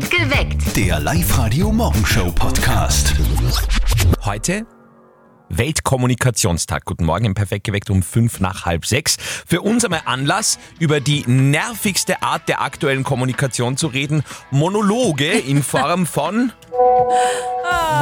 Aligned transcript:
Geweckt. 0.00 0.74
Der 0.74 0.98
Live-Radio-Morgenshow-Podcast. 1.00 3.14
Heute 4.24 4.66
Weltkommunikationstag. 5.50 6.86
Guten 6.86 7.04
Morgen 7.04 7.26
im 7.26 7.34
Perfekt 7.34 7.64
geweckt 7.64 7.90
um 7.90 8.02
fünf 8.02 8.40
nach 8.40 8.64
halb 8.64 8.86
sechs. 8.86 9.18
Für 9.46 9.60
uns 9.60 9.84
einmal 9.84 10.00
Anlass, 10.06 10.58
über 10.78 11.00
die 11.00 11.24
nervigste 11.26 12.22
Art 12.22 12.48
der 12.48 12.62
aktuellen 12.62 13.04
Kommunikation 13.04 13.76
zu 13.76 13.88
reden. 13.88 14.22
Monologe 14.50 15.30
in 15.30 15.62
Form 15.62 16.06
von 16.06 16.52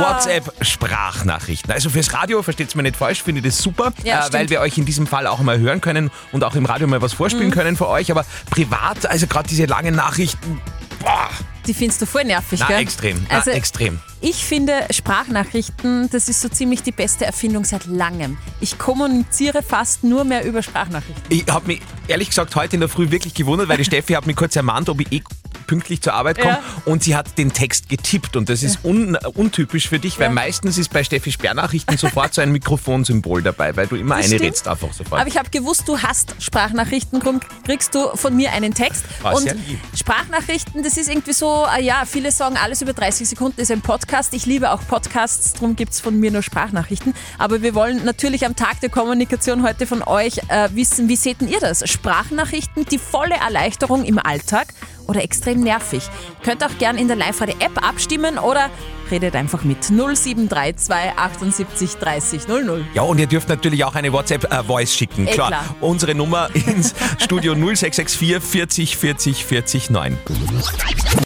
WhatsApp-Sprachnachrichten. 0.00 1.70
Also 1.72 1.90
fürs 1.90 2.12
Radio, 2.14 2.42
versteht 2.42 2.68
es 2.68 2.74
mir 2.74 2.82
nicht 2.82 2.96
falsch, 2.96 3.22
finde 3.22 3.40
ich 3.40 3.46
das 3.46 3.58
super, 3.62 3.92
Ja, 4.04 4.26
äh, 4.26 4.32
weil 4.32 4.50
wir 4.50 4.60
euch 4.60 4.78
in 4.78 4.84
diesem 4.84 5.06
Fall 5.06 5.26
auch 5.26 5.40
mal 5.40 5.58
hören 5.58 5.80
können 5.80 6.10
und 6.32 6.44
auch 6.44 6.54
im 6.54 6.64
Radio 6.66 6.86
mal 6.86 7.02
was 7.02 7.12
vorspielen 7.12 7.48
Mhm. 7.48 7.52
können 7.54 7.76
für 7.76 7.88
euch. 7.88 8.10
Aber 8.10 8.24
privat, 8.50 9.06
also 9.06 9.26
gerade 9.26 9.48
diese 9.48 9.66
langen 9.66 9.94
Nachrichten, 9.94 10.60
boah, 11.00 11.28
Die 11.66 11.74
findest 11.74 12.00
du 12.00 12.06
voll 12.06 12.24
nervig, 12.24 12.60
na, 12.60 12.66
gell? 12.68 12.80
extrem, 12.80 13.26
na, 13.28 13.36
Also, 13.36 13.50
extrem. 13.50 14.00
ich 14.20 14.44
finde 14.44 14.72
Sprachnachrichten, 14.90 16.08
das 16.10 16.28
ist 16.28 16.40
so 16.40 16.48
ziemlich 16.48 16.82
die 16.82 16.92
beste 16.92 17.26
Erfindung 17.26 17.64
seit 17.64 17.84
langem. 17.86 18.38
Ich 18.60 18.78
kommuniziere 18.78 19.62
fast 19.62 20.02
nur 20.02 20.24
mehr 20.24 20.44
über 20.44 20.62
Sprachnachrichten. 20.62 21.22
Ich 21.28 21.44
habe 21.50 21.66
mich 21.66 21.80
ehrlich 22.08 22.28
gesagt 22.30 22.56
heute 22.56 22.76
in 22.76 22.80
der 22.80 22.88
Früh 22.88 23.10
wirklich 23.10 23.34
gewundert, 23.34 23.68
weil 23.68 23.76
die 23.76 23.84
Steffi 23.90 24.14
hat 24.14 24.26
mich 24.26 24.36
kurz 24.36 24.56
ermahnt, 24.56 24.88
ob 24.88 25.00
ich 25.00 25.12
eh 25.12 25.22
pünktlich 25.70 26.02
zur 26.02 26.14
Arbeit 26.14 26.38
komme 26.38 26.54
Ja. 26.54 26.60
und 26.84 27.04
sie 27.04 27.14
hat 27.14 27.38
den 27.38 27.52
Text 27.52 27.88
getippt 27.88 28.34
und 28.34 28.48
das 28.48 28.64
ist 28.64 28.80
un, 28.84 29.14
untypisch 29.34 29.88
für 29.88 30.00
dich, 30.00 30.18
weil 30.18 30.26
Ja. 30.26 30.32
meistens 30.32 30.78
ist 30.78 30.92
bei 30.92 31.04
Steffi 31.04 31.30
Sperrnachrichten 31.30 31.96
sofort 31.96 32.34
so 32.34 32.40
ein 32.42 32.50
Mikrofonsymbol 32.50 33.40
dabei, 33.42 33.76
weil 33.76 33.86
du 33.86 33.94
immer 33.94 34.16
Das 34.16 34.26
eine 34.26 34.34
stimmt. 34.34 34.42
redst 34.50 34.66
einfach 34.66 34.92
sofort. 34.92 35.20
Aber 35.20 35.28
ich 35.30 35.38
habe 35.38 35.48
gewusst, 35.50 35.84
du 35.86 35.96
hast 35.98 36.34
Sprachnachrichten, 36.40 37.20
darum 37.20 37.38
kriegst 37.64 37.94
du 37.94 38.08
von 38.16 38.34
mir 38.34 38.50
einen 38.52 38.74
Text. 38.74 39.04
Ah, 39.22 39.30
und. 39.30 39.54
Sprachnachrichten, 39.96 40.82
das 40.82 40.96
ist 40.96 41.08
irgendwie 41.08 41.32
so, 41.32 41.64
ah 41.66 41.78
ja, 41.78 42.02
viele 42.04 42.32
sagen, 42.32 42.56
alles 42.56 42.82
über 42.82 42.92
30 42.94 43.28
Sekunden 43.28 43.60
ist 43.60 43.70
ein 43.70 43.80
Podcast. 43.80 44.34
Ich 44.34 44.46
liebe 44.46 44.72
auch 44.72 44.80
Podcasts, 44.88 45.52
darum 45.52 45.76
gibt 45.76 45.92
es 45.92 46.00
von 46.00 46.18
mir 46.18 46.32
nur 46.32 46.42
Sprachnachrichten. 46.42 47.14
Aber 47.38 47.62
wir 47.62 47.76
wollen 47.76 48.04
natürlich 48.04 48.44
am 48.44 48.56
Tag 48.56 48.80
der 48.80 48.88
Kommunikation 48.88 49.62
heute 49.62 49.86
von 49.86 50.02
euch 50.02 50.38
äh, 50.48 50.68
wissen, 50.74 51.08
wie 51.08 51.16
seht 51.16 51.40
denn 51.42 51.48
ihr 51.48 51.60
das? 51.60 51.88
Sprachnachrichten, 51.88 52.86
die 52.86 52.98
volle 52.98 53.36
Erleichterung 53.36 54.04
im 54.04 54.18
Alltag 54.18 54.68
oder 55.10 55.22
extrem 55.22 55.60
nervig? 55.60 56.08
Könnt 56.44 56.64
auch 56.64 56.78
gern 56.78 56.96
in 56.96 57.08
der 57.08 57.16
Live-Radio-App 57.16 57.86
abstimmen 57.86 58.38
oder 58.38 58.70
redet 59.10 59.34
einfach 59.36 59.64
mit 59.64 59.84
0732 59.84 60.90
78 61.16 61.94
30 61.96 62.48
00. 62.48 62.84
ja, 62.94 63.02
und 63.02 63.18
ihr 63.18 63.26
dürft 63.26 63.48
natürlich 63.48 63.84
auch 63.84 63.94
eine 63.94 64.12
WhatsApp-Voice 64.12 64.94
schicken. 64.94 65.26
Eh 65.26 65.32
klar. 65.32 65.48
klar. 65.48 65.74
Unsere 65.80 66.14
Nummer 66.14 66.48
ins 66.54 66.94
Studio 67.18 67.54
0664 67.54 68.40
40 68.40 68.96
40 68.96 69.44
40 69.44 69.90
9. 69.90 70.18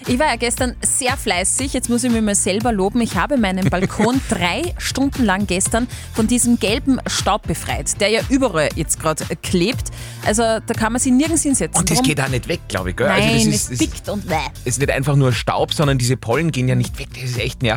Ich 0.06 0.18
war 0.18 0.26
ja 0.28 0.36
gestern 0.36 0.74
sehr 0.82 1.16
fleißig. 1.16 1.72
Jetzt 1.72 1.88
muss 1.88 2.04
ich 2.04 2.10
mich 2.12 2.22
mal 2.22 2.34
selber 2.34 2.72
loben. 2.72 3.00
Ich 3.00 3.16
habe 3.16 3.36
meinen 3.38 3.70
Balkon 3.70 4.20
drei 4.28 4.74
Stunden 4.78 5.24
lang 5.24 5.46
gestern 5.46 5.86
von 6.12 6.26
diesem 6.26 6.58
gelben 6.58 6.98
Staub 7.06 7.42
befreit, 7.46 8.00
der 8.00 8.08
ja 8.08 8.20
überall 8.28 8.68
jetzt 8.76 9.00
gerade 9.00 9.24
klebt. 9.42 9.88
Also 10.26 10.42
da 10.42 10.74
kann 10.74 10.92
man 10.92 11.00
sich 11.00 11.12
nirgends 11.12 11.42
hinsetzen. 11.42 11.80
Und 11.80 11.90
das 11.90 11.98
Drum- 11.98 12.06
geht 12.06 12.20
auch 12.20 12.28
nicht 12.28 12.48
weg, 12.48 12.60
glaube 12.68 12.90
ich. 12.90 12.96
Gell? 12.96 13.06
Nein, 13.08 13.22
also 13.34 13.50
das 13.50 13.54
es 13.54 13.70
ist, 13.70 13.70
das 13.72 13.78
pickt 13.78 14.08
und 14.08 14.26
bäh. 14.28 14.34
ist 14.64 14.78
nicht 14.78 14.90
einfach 14.90 15.16
nur 15.16 15.32
Staub, 15.32 15.72
sondern 15.72 15.98
diese 15.98 16.16
Pollen 16.16 16.50
gehen 16.52 16.68
ja 16.68 16.74
nicht 16.74 16.98
weg. 16.98 17.08
Das 17.14 17.24
ist 17.30 17.38
echt 17.38 17.62
nervig. 17.62 17.73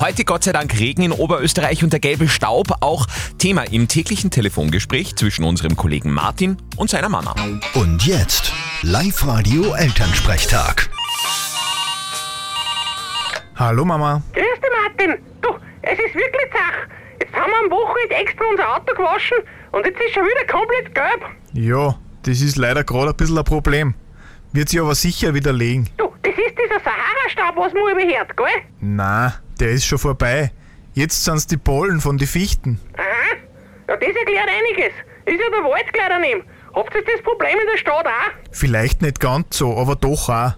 Heute 0.00 0.24
Gott 0.24 0.44
sei 0.44 0.52
Dank 0.52 0.78
Regen 0.78 1.02
in 1.02 1.12
Oberösterreich 1.12 1.82
und 1.82 1.92
der 1.92 2.00
gelbe 2.00 2.28
Staub 2.28 2.68
auch 2.80 3.06
Thema 3.38 3.62
im 3.62 3.88
täglichen 3.88 4.30
Telefongespräch 4.30 5.16
zwischen 5.16 5.44
unserem 5.44 5.76
Kollegen 5.76 6.10
Martin 6.12 6.56
und 6.76 6.90
seiner 6.90 7.08
Mama. 7.08 7.34
Und 7.74 8.06
jetzt 8.06 8.52
Live-Radio 8.82 9.74
Elternsprechtag. 9.74 10.90
Hallo 13.56 13.84
Mama. 13.84 14.22
Grüß 14.34 14.42
dich, 14.42 14.70
Martin. 14.82 15.18
Du, 15.40 15.48
es 15.82 15.98
ist 15.98 16.14
wirklich 16.14 16.50
Zach. 16.52 16.86
Jetzt 17.20 17.34
haben 17.34 17.50
wir 17.50 17.58
am 17.64 17.70
Wochenende 17.70 18.14
extra 18.14 18.44
unser 18.50 18.76
Auto 18.76 18.94
gewaschen 18.94 19.38
und 19.72 19.84
jetzt 19.84 20.00
ist 20.00 20.14
schon 20.14 20.24
wieder 20.24 20.46
komplett 20.46 20.94
gelb. 20.94 21.24
Ja, 21.54 21.98
das 22.22 22.40
ist 22.40 22.56
leider 22.56 22.84
gerade 22.84 23.10
ein 23.10 23.16
bisschen 23.16 23.38
ein 23.38 23.44
Problem. 23.44 23.94
Wird 24.52 24.68
sich 24.68 24.80
aber 24.80 24.94
sicher 24.94 25.34
widerlegen. 25.34 25.88
Du, 25.96 26.12
das 26.22 26.32
ist 26.32 26.56
dieser 26.56 26.80
Sahara-Staub, 26.80 27.56
was 27.56 27.72
man 27.72 27.92
überhört, 27.92 28.36
gell? 28.36 28.62
Na, 28.80 29.34
der 29.60 29.70
ist 29.70 29.86
schon 29.86 29.98
vorbei. 29.98 30.52
Jetzt 30.94 31.24
sind's 31.24 31.46
die 31.46 31.56
Pollen 31.56 32.00
von 32.00 32.18
die 32.18 32.26
Fichten. 32.26 32.80
Aha. 32.96 33.04
Ja, 33.88 33.96
das 33.96 34.08
erklärt 34.16 34.48
einiges. 34.48 34.92
Ist 35.24 35.40
ja 35.40 35.50
der 35.50 35.64
Wald 35.64 35.92
gleich 35.92 36.08
daneben. 36.08 36.42
Habt 36.74 36.94
ihr 36.94 37.02
das 37.04 37.22
Problem 37.22 37.58
in 37.58 37.66
der 37.72 37.78
Stadt 37.78 38.06
auch? 38.06 38.32
Vielleicht 38.52 39.02
nicht 39.02 39.20
ganz 39.20 39.58
so, 39.58 39.76
aber 39.76 39.96
doch 39.96 40.28
auch. 40.28 40.52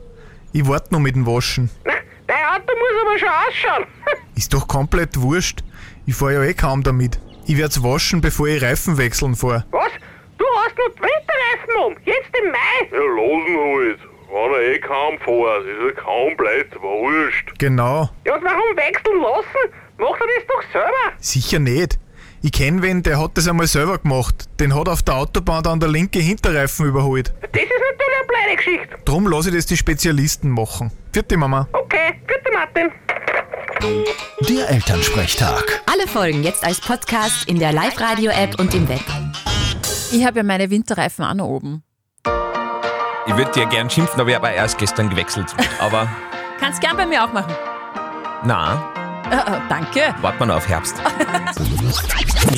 Ich 0.53 0.67
warte 0.67 0.93
noch 0.93 1.01
mit 1.01 1.15
dem 1.15 1.27
Waschen. 1.27 1.71
Na, 1.85 1.93
dein 2.27 2.45
Auto 2.47 2.73
muss 2.73 3.03
aber 3.03 3.19
schon 3.19 3.29
ausschauen. 3.29 3.87
Ist 4.37 4.53
doch 4.53 4.67
komplett 4.67 5.21
wurscht. 5.21 5.63
Ich 6.07 6.15
fahr 6.15 6.33
ja 6.33 6.43
eh 6.43 6.55
kaum 6.55 6.83
damit. 6.83 7.19
Ich 7.47 7.57
werd's 7.57 7.83
waschen, 7.83 8.21
bevor 8.21 8.49
ich 8.49 8.63
Reifen 8.63 8.99
wechseln 8.99 9.35
fahr. 9.37 9.65
was? 9.71 9.91
Du 10.39 10.45
hast 10.57 10.77
noch 10.79 10.95
die 10.95 11.03
Winterreifen 11.03 11.87
um. 11.87 11.97
Jetzt 12.05 12.31
im 12.43 12.51
Mai. 12.51 12.89
Ja, 12.91 12.99
losen 12.99 13.57
halt. 13.57 13.99
Wenn 14.33 14.53
er 14.53 14.61
eh 14.75 14.79
kaum 14.79 15.19
fährt, 15.19 15.65
ist 15.67 15.97
er 15.97 16.03
kaum 16.03 16.37
bleibt, 16.37 16.81
wurscht. 16.81 17.59
Genau. 17.59 18.09
Ja, 18.25 18.37
und 18.37 18.45
warum 18.45 18.77
wechseln 18.77 19.21
lassen? 19.21 19.75
Macht 19.99 20.21
er 20.21 20.27
das 20.37 20.47
doch 20.47 20.73
selber. 20.73 21.17
Sicher 21.19 21.59
nicht. 21.59 21.99
Ich 22.43 22.53
kenn 22.53 22.81
wen, 22.81 23.03
der 23.03 23.21
hat 23.21 23.33
das 23.35 23.49
einmal 23.49 23.67
selber 23.67 23.99
gemacht. 23.99 24.49
Den 24.61 24.75
hat 24.75 24.89
auf 24.89 25.03
der 25.03 25.17
Autobahn 25.17 25.63
dann 25.65 25.81
der 25.81 25.89
linke 25.89 26.21
Hinterreifen 26.21 26.87
überholt. 26.87 27.35
Das 27.53 27.63
ist 27.63 27.71
natürlich 27.71 28.17
eine 28.19 28.27
blöde 28.29 28.57
Geschichte. 28.57 28.99
Drum 29.05 29.27
lass 29.27 29.47
ich 29.47 29.55
das 29.55 29.67
die 29.67 29.77
Spezialisten 29.77 30.49
machen. 30.49 30.93
Vierte 31.13 31.37
Mama. 31.37 31.69
Okay, 31.73 32.21
bitte 32.27 32.53
Martin. 32.53 32.91
Der 34.49 34.71
Elternsprechtag. 34.71 35.83
Alle 35.93 36.07
Folgen 36.07 36.45
jetzt 36.45 36.65
als 36.65 36.81
Podcast 36.81 37.49
in 37.49 37.59
der 37.59 37.73
Live-Radio-App 37.73 38.61
und 38.61 38.75
im 38.75 38.89
Web. 38.89 39.05
Ich 40.13 40.25
habe 40.25 40.39
ja 40.39 40.43
meine 40.45 40.71
Winterreifen 40.71 41.25
auch 41.25 41.35
noch 41.35 41.47
oben. 41.47 41.83
Ich 43.27 43.37
würde 43.37 43.51
dir 43.53 43.67
gern 43.67 43.89
schimpfen, 43.91 44.21
aber 44.21 44.31
ich 44.31 44.37
habe 44.37 44.49
erst 44.51 44.79
gestern 44.79 45.09
gewechselt. 45.11 45.55
Aber 45.79 46.09
Kannst 46.59 46.81
gern 46.81 46.97
bei 46.97 47.07
mir 47.07 47.25
auch 47.25 47.33
machen. 47.33 47.53
na, 48.45 48.83
Äh, 49.31 49.37
äh, 49.37 49.61
danke. 49.69 50.15
warten 50.23 50.41
wir 50.41 50.47
noch 50.47 50.57
auf 50.57 50.69
Herbst. 50.69 50.97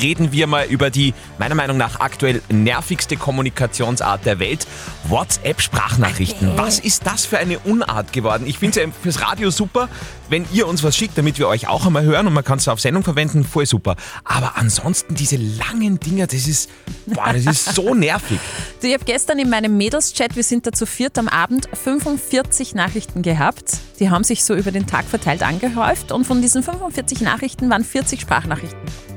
Reden 0.01 0.33
wir 0.33 0.47
mal 0.47 0.65
über 0.67 0.89
die, 0.91 1.13
meiner 1.39 1.55
Meinung 1.55 1.77
nach, 1.77 2.01
aktuell 2.01 2.41
nervigste 2.49 3.17
Kommunikationsart 3.17 4.25
der 4.25 4.39
Welt. 4.39 4.67
WhatsApp-Sprachnachrichten. 5.09 6.57
Was 6.57 6.79
ist 6.79 7.07
das 7.07 7.27
für 7.27 7.39
eine 7.39 7.59
Unart 7.59 8.13
geworden? 8.13 8.45
Ich 8.47 8.59
finde 8.59 8.81
es 8.81 8.87
ja 8.87 8.93
fürs 9.03 9.21
Radio 9.21 9.51
super, 9.51 9.89
wenn 10.33 10.47
ihr 10.51 10.67
uns 10.67 10.83
was 10.83 10.97
schickt, 10.97 11.19
damit 11.19 11.39
wir 11.39 11.47
euch 11.47 11.69
auch 11.69 11.85
einmal 11.85 12.05
hören 12.05 12.27
und 12.27 12.33
man 12.33 12.43
kann 12.43 12.59
es 12.59 12.67
auf 12.67 12.81
Sendung 12.81 13.05
verwenden, 13.05 13.45
voll 13.45 13.67
super. 13.67 13.97
Aber 14.25 14.57
ansonsten 14.57 15.15
diese 15.15 15.37
langen 15.37 16.01
Dinger, 16.01 16.27
das 16.27 16.49
ist, 16.49 16.71
boah, 17.07 17.35
das 17.35 17.45
ist 17.45 17.75
so 17.75 17.95
nervig. 17.95 18.41
Du, 18.81 18.89
ich 18.89 18.95
habe 18.95 19.05
gestern 19.05 19.39
in 19.39 19.51
meinem 19.51 19.77
Mädels-Chat, 19.77 20.35
wir 20.35 20.43
sind 20.43 20.67
da 20.67 20.73
zu 20.73 20.87
viert 20.87 21.19
am 21.19 21.29
Abend, 21.29 21.69
45 21.75 22.75
Nachrichten 22.75 23.21
gehabt. 23.21 23.77
Die 24.01 24.09
haben 24.09 24.25
sich 24.25 24.43
so 24.43 24.55
über 24.55 24.73
den 24.73 24.87
Tag 24.87 25.05
verteilt 25.05 25.43
angehäuft 25.43 26.13
und 26.13 26.27
von 26.27 26.41
diesen 26.41 26.63
45 26.63 27.21
Nachrichten 27.21 27.69
waren 27.69 27.85
40 27.85 28.23
Sprachnachrichten. 28.23 29.12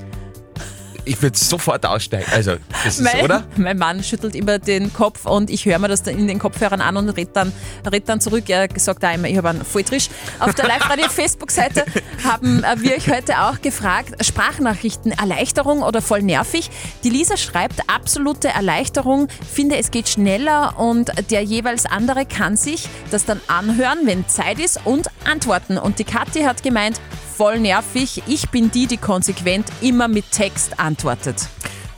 Ich 1.06 1.22
würde 1.22 1.38
sofort 1.38 1.86
aussteigen. 1.86 2.26
Also, 2.32 2.56
das 2.84 3.00
ist, 3.00 3.02
Mein, 3.02 3.24
oder? 3.24 3.44
mein 3.58 3.78
Mann 3.78 4.04
schüttelt 4.04 4.36
immer 4.36 4.60
den 4.60 4.92
Kopf 4.92 5.26
und 5.26 5.50
ich 5.50 5.66
höre 5.66 5.80
mir 5.80 5.88
das 5.88 6.04
dann 6.04 6.18
in 6.18 6.28
den 6.28 6.40
Kopfhörern 6.40 6.82
an 6.82 6.98
und 6.98 7.10
red 7.10 7.30
dann, 7.34 7.52
red 7.92 8.10
dann 8.10 8.20
zurück. 8.20 8.50
Er 8.50 8.68
sagt 8.76 9.06
auch 9.06 9.14
immer, 9.14 9.28
ich 9.28 9.38
habe 9.38 9.50
einen 9.50 9.64
Volltrisch. 9.64 10.10
Auf 10.40 10.56
der 10.56 10.68
Live-Radio-Facebook-Seite 10.68 11.86
haben 12.24 12.64
äh, 12.64 12.82
wir 12.82 12.96
euch 12.96 13.10
heute 13.10 13.40
auch 13.40 13.62
gefragt, 13.62 14.26
Sprachnachrichten, 14.26 15.12
Erleichterung 15.12 15.84
oder 15.84 16.02
voll 16.02 16.24
nervig? 16.24 16.70
Die 17.04 17.10
Lisa 17.10 17.38
schreibt, 17.38 17.82
absolute 17.88 18.50
Erleichterung, 18.50 19.28
finde 19.54 19.78
es 19.78 19.92
geht 19.92 20.10
schneller 20.10 20.80
und 20.80 21.12
der 21.30 21.44
jeweils 21.44 21.86
andere 21.86 22.26
kann 22.26 22.58
sich 22.58 22.90
das 23.12 23.26
dann 23.26 23.40
anhören, 23.48 24.00
wenn 24.06 24.28
Zeit 24.28 24.60
ist 24.60 24.80
und 24.86 25.08
antworten. 25.26 25.78
Und 25.78 26.00
die 26.00 26.04
Kathi 26.04 26.42
hat 26.42 26.64
gemeint, 26.64 27.00
voll 27.36 27.60
nervig, 27.60 28.24
ich 28.28 28.50
bin 28.50 28.72
die, 28.72 28.88
die 28.88 28.98
konsequent 28.98 29.68
immer 29.82 30.08
mit 30.08 30.32
Text 30.32 30.80
antwortet. 30.80 31.50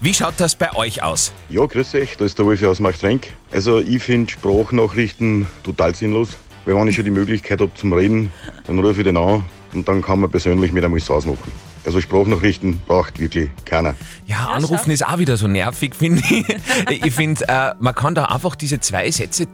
Wie 0.02 0.14
schaut 0.14 0.34
das 0.38 0.56
bei 0.56 0.74
euch 0.76 1.04
aus? 1.04 1.32
Ja, 1.50 1.66
grüß 1.66 1.94
euch, 1.96 2.18
da 2.18 2.26
ist 2.26 2.40
der 2.40 2.46
Wolfi 2.46 2.66
aus 2.66 2.80
Machtrenk. 2.80 3.28
Also 3.52 3.80
ich 3.80 4.02
finde 4.02 4.32
Sprachnachrichten 4.32 5.48
total 5.64 5.94
sinnlos. 5.94 6.30
Weil 6.66 6.76
wenn 6.76 6.88
ich 6.88 6.96
schon 6.96 7.06
die 7.06 7.12
Möglichkeit 7.12 7.62
habe 7.62 7.72
zum 7.76 7.94
Reden, 7.94 8.32
dann 8.66 8.80
rufe 8.80 9.02
ich 9.02 9.06
den 9.06 9.16
an 9.16 9.46
und 9.74 9.88
dann 9.88 10.02
kann 10.02 10.20
man 10.20 10.30
persönlich 10.30 10.72
mit 10.72 10.84
einmal 10.84 11.00
ausmachen. 11.08 11.52
Also 11.86 12.02
Sprachnachrichten 12.02 12.82
braucht 12.86 13.20
wirklich 13.20 13.50
keiner. 13.64 13.96
Ja, 14.26 14.48
anrufen 14.48 14.92
ist 14.92 15.06
auch 15.06 15.20
wieder 15.20 15.38
so 15.38 15.48
nervig, 15.48 15.96
finde 15.98 16.22
ich. 16.30 17.06
Ich 17.06 17.14
finde, 17.14 17.48
äh, 17.48 17.74
man 17.80 17.96
kann 17.96 18.16
da 18.16 18.26
einfach 18.26 18.56
diese 18.56 18.80
zwei 18.80 19.10
Sätze 19.12 19.48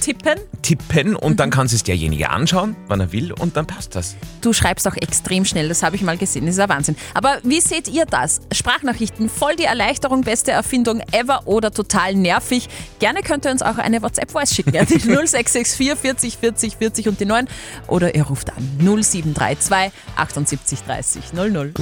tippen. 0.00 0.38
tippen 0.62 1.16
und 1.16 1.40
dann 1.40 1.50
kann 1.50 1.68
sich 1.68 1.84
derjenige 1.84 2.30
anschauen, 2.30 2.76
wann 2.88 3.00
er 3.00 3.12
will 3.12 3.32
und 3.32 3.56
dann 3.56 3.66
passt 3.66 3.94
das. 3.94 4.16
Du 4.40 4.52
schreibst 4.52 4.88
auch 4.88 4.96
extrem 4.96 5.44
schnell, 5.44 5.68
das 5.68 5.82
habe 5.82 5.96
ich 5.96 6.02
mal 6.02 6.16
gesehen, 6.16 6.46
das 6.46 6.56
ist 6.56 6.60
ein 6.60 6.68
Wahnsinn. 6.68 6.96
Aber 7.14 7.38
wie 7.42 7.60
seht 7.60 7.88
ihr 7.88 8.06
das? 8.06 8.40
Sprachnachrichten, 8.52 9.28
voll 9.28 9.56
die 9.56 9.64
Erleichterung, 9.64 10.22
beste 10.22 10.52
Erfindung 10.52 11.00
ever 11.12 11.46
oder 11.46 11.70
total 11.70 12.14
nervig? 12.14 12.68
Gerne 12.98 13.22
könnt 13.22 13.44
ihr 13.44 13.52
uns 13.52 13.62
auch 13.62 13.78
eine 13.78 14.02
WhatsApp-Voice 14.02 14.54
schicken, 14.54 14.74
ja, 14.74 14.84
die 14.84 14.98
0664 14.98 16.00
40 16.00 16.36
40 16.38 16.76
40 16.76 17.08
und 17.08 17.20
die 17.20 17.26
9 17.26 17.48
oder 17.86 18.14
ihr 18.14 18.24
ruft 18.24 18.50
an 18.50 18.62
0732 18.78 19.92
78 20.16 20.82
30 20.82 21.32
00. 21.32 21.74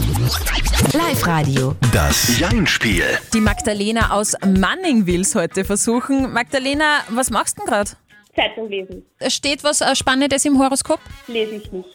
Live-Radio. 0.93 1.76
Das 1.93 2.38
Jein-Spiel. 2.38 3.05
Die 3.32 3.41
Magdalena 3.41 4.11
aus 4.11 4.35
Manning 4.44 5.06
will 5.06 5.23
es 5.23 5.35
heute 5.35 5.65
versuchen. 5.65 6.32
Magdalena, 6.32 7.00
was 7.11 7.31
machst 7.31 7.59
du 7.59 7.62
denn 7.62 7.70
gerade? 7.70 7.91
Zeitung 8.38 8.69
lesen. 8.69 9.05
Steht 9.29 9.64
was 9.64 9.81
äh, 9.81 9.94
Spannendes 9.96 10.44
im 10.44 10.58
Horoskop? 10.58 11.00
Lese 11.26 11.56
ich 11.56 11.73
nicht. 11.73 11.88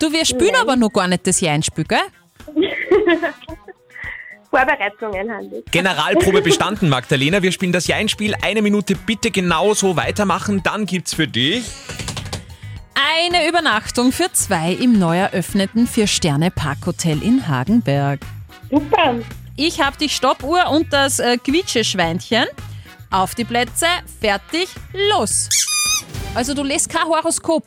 Du, 0.00 0.12
wir 0.12 0.24
spielen 0.26 0.52
Nein. 0.52 0.62
aber 0.62 0.76
noch 0.76 0.92
gar 0.92 1.08
nicht 1.08 1.26
das 1.26 1.40
Jeinspiel, 1.40 1.84
gell? 1.84 1.98
Vorbereitungen 4.50 5.30
handelt. 5.30 5.70
Generalprobe 5.70 6.42
bestanden, 6.42 6.88
Magdalena. 6.88 7.42
Wir 7.42 7.52
spielen 7.52 7.72
das 7.72 7.86
Jein-Spiel. 7.86 8.34
Eine 8.42 8.62
Minute 8.62 8.94
bitte 8.94 9.30
genauso 9.30 9.96
weitermachen. 9.96 10.62
Dann 10.62 10.86
gibt's 10.86 11.14
für 11.14 11.26
dich 11.28 11.64
Eine 12.94 13.48
Übernachtung 13.48 14.12
für 14.12 14.32
zwei 14.32 14.72
im 14.72 14.98
neu 14.98 15.18
eröffneten 15.18 15.86
Vier-Sterne-Parkhotel 15.86 17.22
in 17.22 17.46
Hagenberg. 17.48 18.20
Super. 18.70 19.16
Ich 19.56 19.80
habe 19.80 19.96
die 19.98 20.08
Stoppuhr 20.08 20.70
und 20.70 20.92
das 20.92 21.18
äh, 21.18 21.38
Quietscheschweinchen. 21.38 22.46
Auf 23.10 23.34
die 23.34 23.44
Plätze, 23.44 23.86
fertig, 24.20 24.68
los. 24.92 25.48
Also 26.34 26.54
du 26.54 26.62
lässt 26.62 26.88
kein 26.88 27.04
Horoskop. 27.04 27.64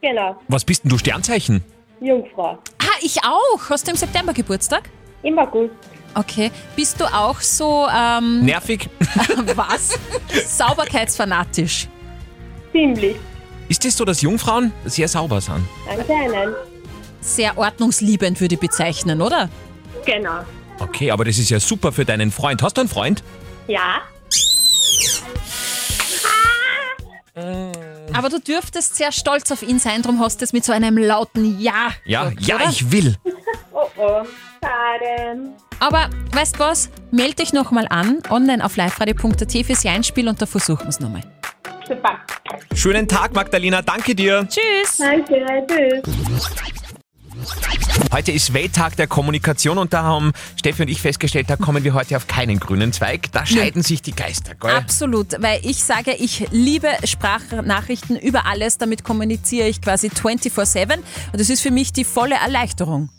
Genau. 0.00 0.36
Was 0.48 0.64
bist 0.64 0.84
denn 0.84 0.90
du 0.90 0.98
Sternzeichen? 0.98 1.62
Jungfrau. 2.00 2.58
Ah, 2.78 2.98
ich 3.00 3.16
auch. 3.24 3.70
Hast 3.70 3.86
du 3.86 3.90
im 3.90 3.96
September 3.96 4.32
Geburtstag? 4.32 4.88
Immer 5.22 5.46
gut. 5.46 5.70
Okay. 6.14 6.50
Bist 6.76 7.00
du 7.00 7.04
auch 7.04 7.40
so, 7.40 7.86
ähm, 7.94 8.40
Nervig. 8.44 8.88
was? 9.54 9.98
Sauberkeitsfanatisch. 10.46 11.88
Ziemlich. 12.72 13.16
Ist 13.68 13.84
es 13.84 13.96
so, 13.96 14.04
dass 14.04 14.22
Jungfrauen 14.22 14.72
sehr 14.84 15.08
sauber 15.08 15.40
sind? 15.40 15.66
Anscheinend. 15.90 16.54
Sehr 17.20 17.58
ordnungsliebend 17.58 18.40
würde 18.40 18.54
ich 18.54 18.60
bezeichnen, 18.60 19.20
oder? 19.20 19.48
Genau. 20.04 20.44
Okay, 20.78 21.10
aber 21.10 21.24
das 21.24 21.38
ist 21.38 21.50
ja 21.50 21.58
super 21.58 21.90
für 21.90 22.04
deinen 22.04 22.30
Freund. 22.30 22.62
Hast 22.62 22.76
du 22.76 22.82
einen 22.82 22.88
Freund? 22.88 23.24
Ja. 23.66 24.02
Aber 28.16 28.28
du 28.28 28.40
dürftest 28.40 28.96
sehr 28.96 29.12
stolz 29.12 29.50
auf 29.50 29.62
ihn 29.62 29.78
sein, 29.78 30.02
darum 30.02 30.20
hast 30.20 30.40
du 30.40 30.44
es 30.44 30.52
mit 30.52 30.64
so 30.64 30.72
einem 30.72 30.96
lauten 30.98 31.60
Ja. 31.60 31.90
Ja, 32.04 32.30
gesagt, 32.30 32.40
ja, 32.46 32.56
oder? 32.56 32.70
ich 32.70 32.90
will. 32.92 33.16
Oh 33.72 33.86
oh. 33.98 34.22
Schade. 34.62 35.50
Aber 35.80 36.08
weißt 36.32 36.58
was? 36.58 36.90
Meld 37.10 37.38
dich 37.38 37.52
nochmal 37.52 37.86
an, 37.90 38.22
online 38.30 38.64
auf 38.64 38.76
liveradio.at 38.76 39.52
fürs 39.52 39.84
Einspiel 39.84 40.28
und 40.28 40.40
da 40.40 40.46
versuchen 40.46 40.84
wir 40.84 40.88
es 40.88 41.00
nochmal. 41.00 41.22
Super. 41.86 42.20
Schönen 42.74 43.06
Tag, 43.06 43.34
Magdalena. 43.34 43.82
Danke 43.82 44.14
dir. 44.14 44.48
Tschüss! 44.48 44.98
Danke. 44.98 46.02
Tschüss. 46.02 46.82
Heute 48.12 48.32
ist 48.32 48.54
Welttag 48.54 48.96
der 48.96 49.06
Kommunikation 49.06 49.78
und 49.78 49.92
da 49.92 50.02
haben 50.02 50.32
Steffi 50.58 50.82
und 50.82 50.88
ich 50.88 51.00
festgestellt, 51.00 51.50
da 51.50 51.56
kommen 51.56 51.84
wir 51.84 51.94
heute 51.94 52.16
auf 52.16 52.26
keinen 52.26 52.60
grünen 52.60 52.92
Zweig. 52.92 53.32
Da 53.32 53.44
scheiden 53.44 53.82
sich 53.82 54.02
die 54.02 54.12
Geister, 54.12 54.54
gell? 54.54 54.70
Absolut, 54.70 55.32
weil 55.40 55.60
ich 55.62 55.82
sage, 55.82 56.12
ich 56.12 56.46
liebe 56.50 56.88
Sprachnachrichten 57.04 58.16
über 58.16 58.46
alles, 58.46 58.78
damit 58.78 59.04
kommuniziere 59.04 59.68
ich 59.68 59.80
quasi 59.80 60.08
24-7 60.08 60.94
und 60.94 61.04
das 61.32 61.50
ist 61.50 61.60
für 61.62 61.70
mich 61.70 61.92
die 61.92 62.04
volle 62.04 62.36
Erleichterung. 62.36 63.10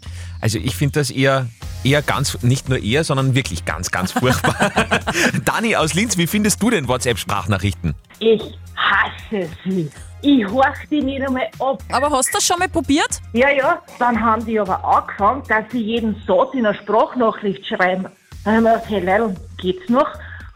Also 0.41 0.59
ich 0.59 0.75
finde 0.75 0.99
das 0.99 1.09
eher, 1.09 1.47
eher 1.83 2.01
ganz, 2.01 2.41
nicht 2.41 2.69
nur 2.69 2.79
eher, 2.79 3.03
sondern 3.03 3.35
wirklich 3.35 3.65
ganz, 3.65 3.91
ganz 3.91 4.11
furchtbar. 4.11 4.55
Dani 5.45 5.75
aus 5.75 5.93
Linz, 5.93 6.17
wie 6.17 6.27
findest 6.27 6.61
du 6.61 6.69
denn 6.69 6.87
WhatsApp-Sprachnachrichten? 6.87 7.95
Ich 8.19 8.41
hasse 8.75 9.49
sie. 9.65 9.89
Ich 10.21 10.45
horch 10.47 10.87
die 10.89 11.01
nicht 11.01 11.21
einmal 11.25 11.47
ab. 11.59 11.81
Aber 11.91 12.09
hast 12.09 12.29
du 12.29 12.33
das 12.37 12.45
schon 12.45 12.57
mal 12.59 12.67
probiert? 12.67 13.21
Ja, 13.33 13.49
ja, 13.49 13.81
dann 13.99 14.19
haben 14.19 14.43
die 14.45 14.59
aber 14.59 14.83
angefangen, 14.83 15.43
dass 15.47 15.63
sie 15.71 15.81
jeden 15.81 16.15
Satz 16.25 16.53
in 16.53 16.65
einer 16.65 16.75
Sprachnachricht 16.75 17.65
schreiben. 17.65 18.07
Dann 18.43 18.55
haben 18.55 18.63
wir 18.63 18.73
gedacht, 18.73 18.89
hey 18.89 18.99
Leute, 19.05 19.35
geht's 19.57 19.89
noch? 19.89 20.07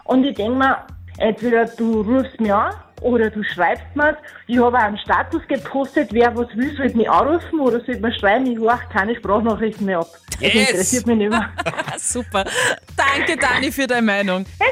Und 0.05 0.23
ich 0.25 0.35
denke 0.35 0.57
mir, 0.57 0.77
entweder 1.17 1.65
du 1.65 2.01
rufst 2.01 2.39
mich 2.39 2.51
an 2.53 2.73
oder 3.01 3.29
du 3.29 3.43
schreibst 3.43 3.83
mir 3.95 4.17
Ich 4.47 4.57
habe 4.59 4.77
einen 4.77 4.97
Status 4.97 5.41
gepostet, 5.47 6.09
wer 6.11 6.35
was 6.35 6.47
will, 6.55 6.75
soll 6.75 6.89
mich 6.89 7.09
anrufen 7.09 7.59
oder 7.59 7.79
soll 7.85 7.97
mir 7.99 8.13
schreiben, 8.13 8.45
ich 8.47 8.57
horch 8.59 8.87
keine 8.89 9.15
Sprachnachrichten 9.15 9.85
mehr 9.85 9.99
ab. 9.99 10.07
Das 10.41 10.53
Yes! 10.53 10.69
interessiert 10.71 11.05
mich 11.07 11.17
nicht 11.17 11.29
mehr. 11.29 11.49
Super. 11.97 12.45
Danke, 12.97 13.37
Dani, 13.37 13.71
für 13.71 13.85
deine 13.85 14.01
Meinung. 14.01 14.45
Das. 14.57 14.67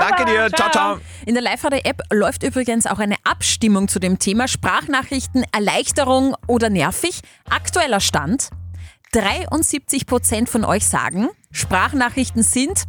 Danke 0.00 0.24
dir, 0.24 0.48
ciao, 0.54 0.70
ciao. 0.70 0.98
In 1.26 1.34
der 1.34 1.42
Live-Radio-App 1.42 2.02
läuft 2.12 2.42
übrigens 2.42 2.86
auch 2.86 2.98
eine 2.98 3.16
Abstimmung 3.24 3.88
zu 3.88 3.98
dem 3.98 4.18
Thema 4.18 4.48
Sprachnachrichten, 4.48 5.44
Erleichterung 5.52 6.34
oder 6.46 6.70
nervig. 6.70 7.20
Aktueller 7.48 8.00
Stand. 8.00 8.50
73% 9.12 10.46
von 10.46 10.64
euch 10.64 10.86
sagen, 10.86 11.28
Sprachnachrichten 11.50 12.42
sind 12.42 12.84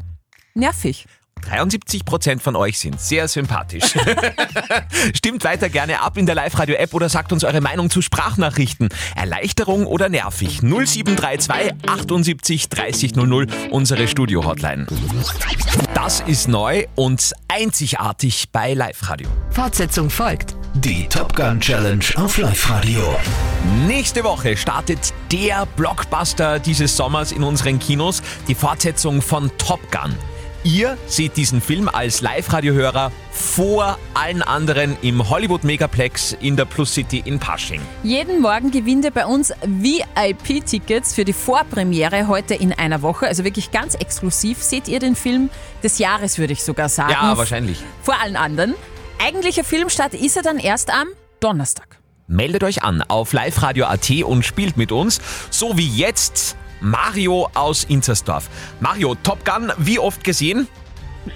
nervig. 0.54 1.06
73% 1.42 2.40
von 2.40 2.56
euch 2.56 2.78
sind 2.80 3.00
sehr 3.00 3.28
sympathisch. 3.28 3.84
Stimmt 5.16 5.44
weiter 5.46 5.70
gerne 5.70 6.02
ab 6.02 6.18
in 6.18 6.26
der 6.26 6.36
Live-Radio-App 6.36 6.94
oder 6.94 7.10
sagt 7.10 7.32
uns 7.32 7.44
eure 7.44 7.62
Meinung 7.62 7.90
zu 7.90 8.02
Sprachnachrichten. 8.02 8.90
Erleichterung 9.16 9.86
oder 9.86 10.10
nervig? 10.10 10.62
0732 10.62 11.74
78 11.88 12.70
30 12.70 13.16
00, 13.16 13.48
unsere 13.72 14.08
Studio-Hotline. 14.08 14.86
Das 16.02 16.22
ist 16.22 16.48
neu 16.48 16.86
und 16.96 17.34
einzigartig 17.50 18.46
bei 18.54 18.74
Live-Radio. 18.74 19.28
Fortsetzung 19.50 20.10
folgt. 20.10 20.56
Die 20.76 21.06
Top 21.10 21.36
Gun 21.36 21.60
Challenge 21.60 22.06
auf 22.16 22.38
Live-Radio. 22.38 23.18
Nächste 23.86 24.24
Woche 24.24 24.56
startet 24.56 25.14
der 25.30 25.66
Blockbuster 25.76 26.60
dieses 26.60 26.96
Sommers 26.96 27.34
in 27.34 27.44
unseren 27.44 27.80
Kinos, 27.80 28.24
die 28.48 28.56
Fortsetzung 28.56 29.22
von 29.22 29.52
Top 29.58 29.82
Gun. 29.92 30.16
Ihr 30.64 30.98
seht 31.08 31.38
diesen 31.38 31.62
Film 31.62 31.88
als 31.88 32.20
Live-Radio-Hörer 32.20 33.14
vor 33.32 33.98
allen 34.14 34.42
anderen 34.42 34.98
im 35.02 35.30
Hollywood 35.30 35.64
Megaplex 35.64 36.36
in 36.42 36.58
der 36.58 36.66
Plus 36.66 36.94
City 36.94 37.24
in 37.24 37.40
Pasching. 37.40 37.80
Jeden 38.04 38.42
Morgen 38.42 38.70
gewinnt 38.70 39.06
ihr 39.06 39.12
bei 39.12 39.26
uns 39.26 39.54
VIP-Tickets 39.66 41.14
für 41.16 41.24
die 41.24 41.32
Vorpremiere 41.32 42.28
heute 42.28 42.56
in 42.56 42.74
einer 42.74 43.02
Woche. 43.02 43.28
Also 43.28 43.46
wirklich 43.46 43.72
ganz 43.72 43.96
exklusiv 43.96 44.62
seht 44.62 44.90
ihr 44.90 45.00
den 45.00 45.16
Film 45.16 45.50
des 45.82 45.98
Jahres, 45.98 46.38
würde 46.38 46.52
ich 46.52 46.64
sogar 46.64 46.90
sagen. 46.90 47.14
Ja, 47.14 47.38
wahrscheinlich. 47.38 47.82
Vor 48.04 48.20
allen 48.22 48.36
anderen. 48.36 48.76
Eigentlicher 49.26 49.64
Filmstart 49.64 50.14
ist 50.14 50.36
er 50.36 50.44
dann 50.44 50.60
erst 50.60 50.94
am 50.94 51.08
Donnerstag. 51.40 52.00
Meldet 52.28 52.66
euch 52.66 52.84
an 52.84 53.02
auf 53.02 53.32
liveradio.at 53.32 54.12
und 54.24 54.44
spielt 54.44 54.76
mit 54.76 54.92
uns, 54.92 55.22
so 55.50 55.78
wie 55.78 55.88
jetzt 55.88 56.58
Mario 56.82 57.50
aus 57.54 57.84
Inzersdorf. 57.86 58.50
Mario, 58.80 59.16
Top 59.24 59.44
Gun, 59.46 59.72
wie 59.78 60.00
oft 60.00 60.24
gesehen? 60.24 60.68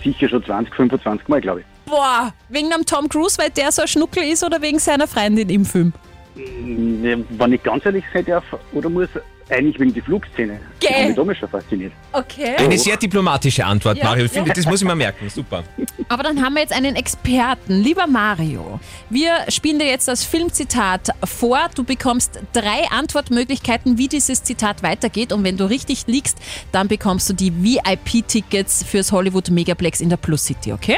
Sicher 0.04 0.30
schon 0.30 0.44
20, 0.44 0.74
25 0.74 1.28
Mal, 1.28 1.42
glaube 1.42 1.62
ich. 1.62 1.66
Boah, 1.86 2.34
wegen 2.50 2.70
dem 2.70 2.86
Tom 2.86 3.10
Cruise, 3.10 3.38
weil 3.38 3.50
der 3.50 3.72
so 3.72 3.82
ein 3.82 3.88
Schnuckel 3.88 4.24
ist 4.24 4.44
oder 4.44 4.62
wegen 4.62 4.80
seiner 4.80 5.08
Freundin 5.08 5.50
im 5.50 5.66
Film? 5.66 5.94
Mm, 6.36 7.24
Wenn 7.30 7.54
ich 7.54 7.62
ganz 7.62 7.86
ehrlich 7.86 8.06
sein 8.14 8.26
darf, 8.26 8.44
oder 8.72 8.90
muss, 8.90 9.10
eigentlich 9.54 9.80
wegen 9.80 9.94
der 9.94 10.04
Flugszene. 10.04 10.60
Gell. 10.80 10.90
Die 10.90 10.96
hat 10.96 11.08
mich 11.08 11.16
damals 11.16 11.38
schon 11.38 11.50
fasziniert. 11.50 11.94
Okay. 12.12 12.56
Eine 12.58 12.78
sehr 12.78 12.98
diplomatische 12.98 13.66
Antwort, 13.66 13.98
Ja. 13.98 14.06
Mario. 14.06 14.26
Ich 14.26 14.32
finde, 14.32 14.52
das 14.54 14.66
muss 14.66 14.82
ich 14.82 14.88
mir 14.88 14.96
merken. 15.06 15.30
Super. 15.30 15.64
Aber 16.10 16.24
dann 16.24 16.44
haben 16.44 16.54
wir 16.56 16.62
jetzt 16.62 16.74
einen 16.74 16.96
Experten. 16.96 17.82
Lieber 17.82 18.08
Mario, 18.08 18.80
wir 19.10 19.32
spielen 19.50 19.80
dir 19.80 19.88
jetzt 19.88 20.08
das 20.08 20.24
Filmzitat 20.24 21.10
vor. 21.24 21.60
Du 21.76 21.84
bekommst 21.84 22.40
drei 22.54 22.90
Antwortmöglichkeiten, 22.92 23.98
wie 23.98 24.08
dieses 24.08 24.44
Zitat 24.44 24.84
weitergeht. 24.84 25.32
Und 25.32 25.44
wenn 25.44 25.58
du 25.58 25.70
richtig 25.70 26.04
liegst, 26.08 26.38
dann 26.72 26.88
bekommst 26.88 27.30
du 27.30 27.34
die 27.34 27.52
VIP-Tickets 27.64 28.84
fürs 28.84 29.12
Hollywood 29.12 29.50
Megaplex 29.50 30.02
in 30.02 30.10
der 30.10 30.18
Plus 30.18 30.46
City, 30.46 30.74
okay? 30.74 30.98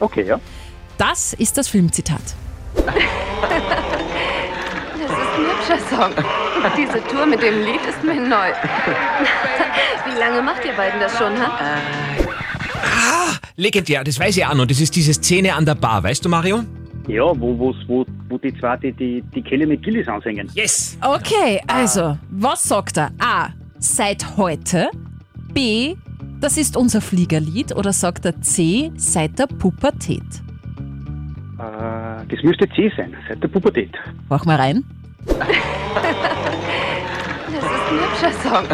Okay, 0.00 0.22
ja. 0.26 0.40
Das 0.98 1.32
ist 1.34 1.56
das 1.58 1.68
Filmzitat. 1.68 2.20
Das 5.02 5.10
ist 5.10 5.16
ein 5.18 5.78
hübscher 5.78 5.96
Song. 5.96 6.24
Diese 6.76 7.02
Tour 7.04 7.26
mit 7.26 7.42
dem 7.42 7.64
Lied 7.64 7.80
ist 7.88 8.02
mir 8.04 8.14
neu. 8.14 8.48
Wie 10.06 10.18
lange 10.18 10.42
macht 10.42 10.64
ihr 10.64 10.72
beiden 10.72 11.00
das 11.00 11.16
schon, 11.18 11.32
ha? 11.38 11.58
Legendär, 13.56 14.02
das 14.04 14.18
weiß 14.18 14.36
ich 14.36 14.46
auch 14.46 14.54
noch. 14.54 14.66
Das 14.66 14.80
ist 14.80 14.96
diese 14.96 15.12
Szene 15.12 15.54
an 15.54 15.66
der 15.66 15.74
Bar, 15.74 16.02
weißt 16.02 16.24
du, 16.24 16.28
Mario? 16.28 16.62
Ja, 17.08 17.24
wo, 17.38 17.58
wo's, 17.58 17.76
wo, 17.86 18.06
wo 18.28 18.38
die 18.38 18.56
zwei 18.58 18.76
die, 18.76 18.92
die, 18.92 19.22
die 19.34 19.42
Kelle 19.42 19.66
mit 19.66 19.82
Gillis 19.82 20.08
ansingen. 20.08 20.48
Yes! 20.54 20.96
Okay, 21.02 21.60
also, 21.66 22.16
was 22.30 22.62
sagt 22.62 22.96
er? 22.96 23.10
A. 23.18 23.48
Seit 23.78 24.36
heute. 24.36 24.88
B. 25.52 25.96
Das 26.40 26.56
ist 26.56 26.76
unser 26.76 27.00
Fliegerlied. 27.00 27.74
Oder 27.74 27.92
sagt 27.92 28.24
er 28.24 28.40
C. 28.40 28.90
Seit 28.96 29.38
der 29.38 29.46
Pubertät? 29.46 30.22
Äh, 31.58 32.26
das 32.28 32.42
müsste 32.42 32.68
C 32.70 32.90
sein, 32.96 33.14
seit 33.28 33.42
der 33.42 33.48
Pubertät. 33.48 33.90
Mach 34.28 34.44
mal 34.44 34.56
rein. 34.56 34.84
Das 37.92 38.22
ist 38.22 38.24
ein 38.24 38.32
hübscher 38.32 38.50
Song. 38.50 38.66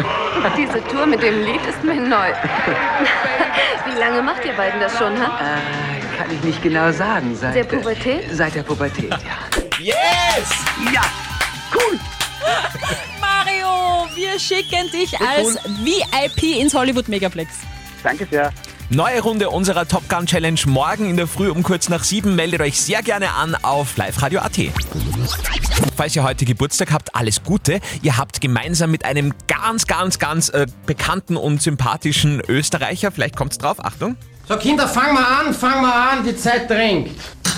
Diese 0.57 0.83
Tour 0.87 1.05
mit 1.05 1.21
dem 1.21 1.43
Lied 1.43 1.61
ist 1.67 1.83
mir 1.83 1.95
neu. 1.95 2.31
Wie 3.85 3.99
lange 3.99 4.21
macht 4.21 4.45
ihr 4.45 4.53
beiden 4.53 4.79
das 4.79 4.97
schon, 4.97 5.17
ha? 5.19 5.39
Äh, 5.39 6.17
kann 6.17 6.31
ich 6.31 6.41
nicht 6.43 6.61
genau 6.61 6.91
sagen. 6.91 7.35
Seit 7.35 7.55
Der 7.55 7.63
Pubertät? 7.63 8.29
Äh, 8.29 8.35
seit 8.35 8.55
der 8.55 8.63
Pubertät, 8.63 9.09
ja. 9.09 9.59
Yes! 9.79 10.49
Ja, 10.93 11.01
cool. 11.73 11.99
Mario, 13.19 14.07
wir 14.15 14.39
schicken 14.39 14.89
dich 14.91 15.19
als 15.19 15.57
VIP 15.83 16.59
ins 16.59 16.73
Hollywood 16.73 17.07
Megaplex. 17.07 17.49
Danke 18.03 18.27
sehr. 18.29 18.51
Neue 18.91 19.21
Runde 19.21 19.51
unserer 19.51 19.87
Top 19.87 20.09
Gun 20.09 20.25
Challenge 20.25 20.59
morgen 20.65 21.07
in 21.07 21.15
der 21.15 21.27
Früh 21.27 21.51
um 21.51 21.61
kurz 21.61 21.89
nach 21.89 22.03
sieben. 22.03 22.35
Meldet 22.35 22.59
euch 22.59 22.81
sehr 22.81 23.03
gerne 23.03 23.33
an 23.35 23.53
auf 23.61 23.97
liveradio.at. 23.97 24.59
Falls 25.95 26.15
ihr 26.15 26.23
heute 26.23 26.43
Geburtstag 26.43 26.91
habt, 26.91 27.13
alles 27.13 27.43
Gute. 27.43 27.81
Ihr 28.01 28.17
habt 28.17 28.41
gemeinsam 28.41 28.89
mit 28.89 29.05
einem 29.05 29.35
ganz, 29.47 29.85
ganz, 29.85 30.17
ganz 30.17 30.49
äh, 30.49 30.65
bekannten 30.87 31.37
und 31.37 31.61
sympathischen 31.61 32.41
Österreicher, 32.47 33.11
vielleicht 33.11 33.35
kommt's 33.35 33.59
drauf, 33.59 33.77
Achtung. 33.85 34.17
So, 34.47 34.57
Kinder, 34.57 34.87
fang 34.87 35.13
mal 35.13 35.45
an, 35.45 35.53
fang 35.53 35.83
mal 35.83 36.09
an, 36.09 36.23
die 36.23 36.35
Zeit 36.35 36.67
drängt. 36.67 37.11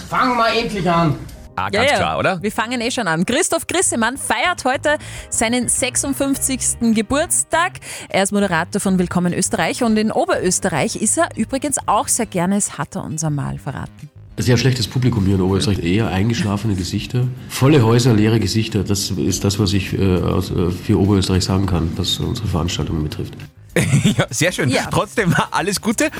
Fang 0.09 0.35
mal 0.35 0.53
endlich 0.53 0.89
an. 0.89 1.17
Ah, 1.55 1.69
ganz 1.69 1.91
klar, 1.91 2.17
oder? 2.17 2.41
Wir 2.41 2.51
fangen 2.51 2.81
eh 2.81 2.91
schon 2.91 3.07
an. 3.07 3.25
Christoph 3.25 3.67
Grissemann 3.67 4.17
feiert 4.17 4.63
heute 4.65 4.97
seinen 5.29 5.67
56. 5.67 6.93
Geburtstag. 6.93 7.73
Er 8.09 8.23
ist 8.23 8.31
Moderator 8.31 8.79
von 8.79 8.97
Willkommen 8.97 9.33
Österreich 9.33 9.83
und 9.83 9.97
in 9.97 10.11
Oberösterreich 10.11 10.95
ist 10.95 11.17
er 11.17 11.29
übrigens 11.35 11.77
auch 11.87 12.07
sehr 12.07 12.25
gerne, 12.25 12.57
es 12.57 12.77
hat 12.77 12.95
er 12.95 13.03
uns 13.03 13.23
einmal 13.23 13.57
verraten. 13.57 14.09
Sehr 14.37 14.57
schlechtes 14.57 14.87
Publikum 14.87 15.25
hier 15.25 15.35
in 15.35 15.41
Oberösterreich, 15.41 15.83
eher 15.83 16.07
eingeschlafene 16.07 16.75
Gesichter. 16.75 17.27
Volle 17.49 17.83
Häuser, 17.83 18.13
leere 18.13 18.39
Gesichter, 18.39 18.83
das 18.83 19.11
ist 19.11 19.43
das, 19.43 19.59
was 19.59 19.73
ich 19.73 19.93
äh, 19.93 20.17
aus, 20.17 20.49
äh, 20.51 20.71
für 20.71 20.99
Oberösterreich 20.99 21.43
sagen 21.43 21.65
kann, 21.65 21.91
was 21.97 22.17
unsere 22.19 22.47
Veranstaltungen 22.47 23.03
betrifft. 23.03 23.35
ja, 24.17 24.25
sehr 24.29 24.51
schön. 24.51 24.69
Ja. 24.69 24.87
Trotzdem 24.91 25.33
alles 25.51 25.81
Gute. 25.81 26.11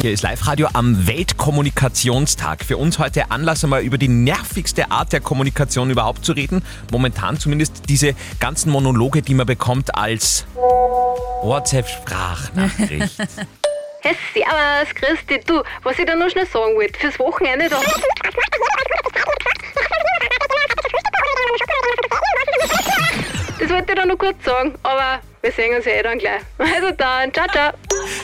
Hier 0.00 0.12
ist 0.12 0.22
Live-Radio 0.22 0.68
am 0.72 1.06
Weltkommunikationstag. 1.06 2.64
Für 2.64 2.76
uns 2.76 2.98
heute 2.98 3.30
Anlass, 3.30 3.62
einmal 3.62 3.82
über 3.82 3.96
die 3.96 4.08
nervigste 4.08 4.90
Art 4.90 5.12
der 5.12 5.20
Kommunikation 5.20 5.90
überhaupt 5.90 6.24
zu 6.24 6.32
reden. 6.32 6.64
Momentan 6.90 7.38
zumindest 7.38 7.88
diese 7.88 8.14
ganzen 8.40 8.72
Monologe, 8.72 9.22
die 9.22 9.34
man 9.34 9.46
bekommt 9.46 9.94
als 9.94 10.46
WhatsApp-Sprachnachricht. 11.42 13.18
Hey, 14.00 14.14
servus, 14.32 14.94
Christi. 14.94 15.40
Du, 15.44 15.60
was 15.82 15.98
ich 15.98 16.06
da 16.06 16.14
noch 16.14 16.30
schnell 16.30 16.46
sagen 16.46 16.76
wollte, 16.76 16.96
fürs 17.00 17.18
Wochenende 17.18 17.68
da... 17.68 17.80
Das 23.58 23.70
wollte 23.70 23.92
ich 23.92 23.98
da 23.98 24.06
noch 24.06 24.16
kurz 24.16 24.44
sagen, 24.44 24.78
aber 24.84 25.20
wir 25.48 25.52
sehen 25.64 25.74
uns 25.74 25.86
ja 25.86 25.92
eh 25.92 26.02
dann 26.02 26.18
gleich. 26.18 26.42
Also 26.58 26.90
dann, 26.96 27.32
ciao, 27.32 27.46
ciao. 27.50 27.72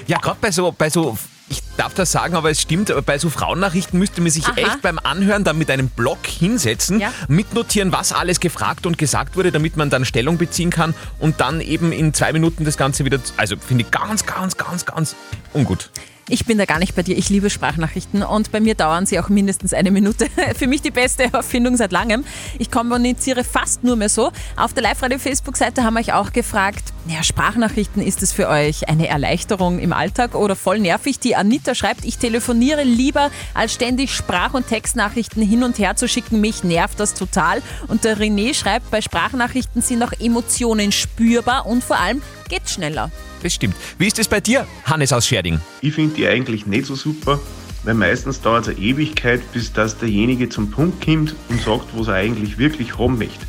Ja, 0.07 0.19
gerade 0.19 0.37
bei 0.41 0.51
so, 0.51 0.73
bei 0.73 0.91
so, 0.91 1.17
ich 1.49 1.61
darf 1.79 1.95
das 1.95 2.13
sagen, 2.13 2.35
aber 2.37 2.51
es 2.51 2.61
stimmt, 2.61 2.91
aber 2.91 3.01
bei 3.01 3.19
so 3.19 3.31
Frauennachrichten 3.31 3.99
müsste 3.99 4.21
man 4.21 4.31
sich 4.31 4.47
Aha. 4.47 4.57
echt 4.57 4.83
beim 4.83 4.99
Anhören 4.99 5.43
dann 5.43 5.57
mit 5.57 5.71
einem 5.71 5.89
Block 5.89 6.27
hinsetzen, 6.27 7.01
Ja. 7.01 7.13
mitnotieren, 7.29 7.93
was 7.93 8.13
alles 8.13 8.41
gefragt 8.41 8.85
und 8.87 8.99
gesagt 8.99 9.37
wurde, 9.37 9.53
damit 9.53 9.77
man 9.79 9.89
dann 9.89 10.05
Stellung 10.05 10.37
beziehen 10.37 10.69
kann 10.71 10.95
und 11.19 11.41
dann 11.41 11.61
eben 11.63 11.93
in 11.93 12.13
zwei 12.13 12.33
Minuten 12.33 12.65
das 12.67 12.77
Ganze 12.77 13.05
wieder, 13.07 13.19
also 13.39 13.57
finde 13.57 13.85
ich 13.85 13.91
ganz, 13.91 14.27
ganz, 14.27 14.57
ganz, 14.59 14.85
ganz 14.85 15.17
ungut. 15.55 15.91
Ich 16.31 16.47
bin 16.47 16.57
da 16.57 16.65
gar 16.65 16.79
nicht 16.79 16.97
bei 16.97 17.03
dir. 17.03 17.19
Ich 17.19 17.29
liebe 17.29 17.51
Sprachnachrichten 17.51 18.23
und 18.23 18.51
bei 18.51 18.59
mir 18.59 18.75
dauern 18.75 19.05
sie 19.05 19.21
auch 19.21 19.29
mindestens 19.29 19.75
eine 19.75 19.91
Minute. 19.91 20.27
Für 20.57 20.67
mich 20.67 20.81
die 20.81 20.91
beste 20.91 21.25
Erfindung 21.25 21.77
seit 21.77 21.93
langem. 21.93 22.25
Ich 22.59 22.71
kommuniziere 22.71 23.45
fast 23.45 23.85
nur 23.85 23.97
mehr 23.97 24.09
so. 24.09 24.33
Auf 24.57 24.73
der 24.73 24.85
Live-Radio-Facebook-Seite 24.85 25.85
haben 25.85 25.95
wir 25.95 26.01
euch 26.01 26.15
auch 26.15 26.33
gefragt, 26.33 26.95
ja, 27.07 27.23
Sprachnachrichten, 27.23 28.03
ist 28.03 28.23
es 28.23 28.33
für 28.33 28.49
euch 28.49 28.89
eine 28.89 29.09
Erleichterung 29.09 29.79
im 29.79 29.93
Alltag 29.93 30.35
oder 30.35 30.57
voll 30.57 30.79
nervig? 30.79 31.19
Die 31.19 31.37
Anita 31.37 31.75
schreibt, 31.75 32.07
ich 32.07 32.17
telefoniere 32.17 32.85
lieber, 32.85 33.31
als 33.53 33.75
ständig 33.75 34.15
Sprach- 34.15 34.55
und 34.55 34.67
Textnachrichten 34.67 35.43
hin 35.43 35.63
und 35.63 35.79
her 35.79 35.97
zu 35.97 36.09
schicken. 36.09 36.41
Mich 36.41 36.65
nervt 36.65 36.99
das 36.99 37.13
total. 37.13 37.61
Und 37.89 38.05
der 38.05 38.17
René 38.17 38.55
schreibt, 38.55 38.91
bei 38.91 39.03
Sprachnachrichten 39.03 39.83
sind 39.83 40.03
auch 40.03 40.13
Emotionen 40.19 40.91
spürbar 40.91 41.67
und 41.67 41.85
vor 41.85 41.99
allem 41.99 42.23
geht 42.49 42.69
schneller. 42.69 43.11
Das 43.43 43.55
stimmt. 43.55 43.75
Wie 43.99 44.07
ist 44.07 44.19
es 44.19 44.29
bei 44.29 44.41
dir, 44.41 44.67
Hannes 44.85 45.13
aus 45.13 45.27
Scherding? 45.27 45.61
Ich 45.81 45.95
finde 45.95 46.17
die 46.17 46.27
eigentlich 46.27 46.67
nicht 46.67 46.87
so 46.87 46.95
super, 46.95 47.41
weil 47.85 47.95
meistens 47.95 48.41
dauert 48.41 48.69
es 48.69 48.77
eine 48.77 48.79
Ewigkeit, 48.79 49.41
bis 49.53 49.73
dass 49.73 49.99
derjenige 49.99 50.49
zum 50.49 50.71
Punkt 50.71 51.05
kommt 51.05 51.35
und 51.49 51.61
sagt, 51.61 51.87
was 51.95 52.09
er 52.09 52.15
eigentlich 52.15 52.59
wirklich 52.59 52.99
haben 52.99 53.19
möchte. 53.19 53.47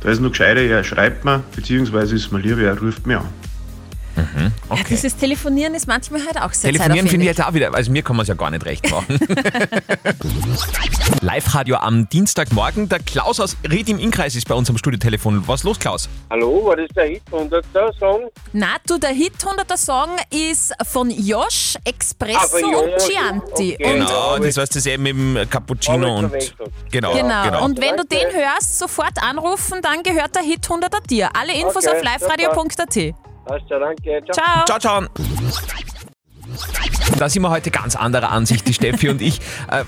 Da 0.00 0.10
ist 0.10 0.20
nur 0.20 0.30
gescheiter, 0.30 0.60
er 0.60 0.84
schreibt 0.84 1.24
mir, 1.24 1.42
beziehungsweise 1.54 2.14
ist 2.14 2.30
mir 2.30 2.40
lieber, 2.40 2.62
er 2.62 2.78
ruft 2.78 3.06
mir 3.06 3.20
an. 3.20 3.28
Mhm, 4.16 4.52
Ja, 4.70 4.76
dieses 4.88 5.16
Telefonieren 5.16 5.74
ist 5.74 5.86
manchmal 5.88 6.24
halt 6.24 6.40
auch 6.40 6.52
sehr 6.52 6.70
Telefonieren 6.72 7.08
finde 7.08 7.24
ich 7.24 7.28
jetzt 7.36 7.44
auch 7.44 7.52
wieder, 7.54 7.74
also 7.74 7.90
mir 7.90 8.02
kann 8.02 8.16
man 8.16 8.22
es 8.22 8.28
ja 8.28 8.34
gar 8.34 8.50
nicht 8.50 8.64
recht 8.64 8.88
machen. 8.90 9.18
Live-Radio 11.20 11.76
am 11.76 12.08
Dienstagmorgen. 12.08 12.88
Der 12.88 12.98
Klaus 13.00 13.40
aus 13.40 13.56
Ried 13.70 13.88
im 13.88 13.98
Innkreis 13.98 14.36
ist 14.36 14.46
bei 14.48 14.54
uns 14.54 14.70
am 14.70 14.78
Studiotelefon. 14.78 15.46
Was 15.48 15.60
ist 15.60 15.64
los, 15.64 15.78
Klaus? 15.78 16.08
Hallo, 16.30 16.64
war 16.66 16.76
das 16.76 16.88
der 16.94 17.06
Hit 17.06 17.22
100 17.32 17.64
Song? 17.98 18.28
Na, 18.52 18.76
du, 18.86 18.98
der 18.98 19.10
Hit 19.10 19.34
100er 19.38 19.76
Song 19.76 20.10
ist 20.30 20.72
von 20.86 21.10
Josh, 21.10 21.76
Expresso 21.84 22.38
Ah, 22.38 22.46
von 22.48 22.74
und 22.74 22.90
Chianti. 22.98 23.74
okay. 23.74 23.84
Und 23.84 23.92
Genau, 24.06 24.38
das 24.38 24.56
heißt 24.56 24.76
das 24.76 24.86
eben 24.86 25.02
mit 25.02 25.12
dem 25.42 25.50
Cappuccino 25.50 26.18
und. 26.18 26.32
Genau, 26.90 27.12
Genau. 27.14 27.44
genau. 27.44 27.64
Und 27.64 27.80
wenn 27.80 27.96
du 27.96 28.04
den 28.04 28.32
hörst, 28.32 28.78
sofort 28.78 29.22
anrufen, 29.22 29.80
dann 29.82 30.02
gehört 30.02 30.34
der 30.34 30.42
Hit 30.42 30.66
100er 30.66 31.06
dir. 31.06 31.30
Alle 31.36 31.54
Infos 31.54 31.86
Okay, 31.86 31.96
auf 31.96 32.02
liveradio.at. 32.02 33.14
Passt 33.46 33.64
ja, 33.68 33.78
danke. 33.78 34.22
Ciao. 34.32 34.64
Ciao, 34.66 34.78
ciao. 34.78 35.02
Da 37.18 37.28
sind 37.28 37.42
wir 37.42 37.50
heute 37.50 37.70
ganz 37.70 37.96
anderer 37.96 38.30
Ansicht, 38.30 38.66
die 38.68 38.74
Steffi 38.74 39.08
und 39.08 39.20
ich. 39.20 39.40
Äh, 39.70 39.84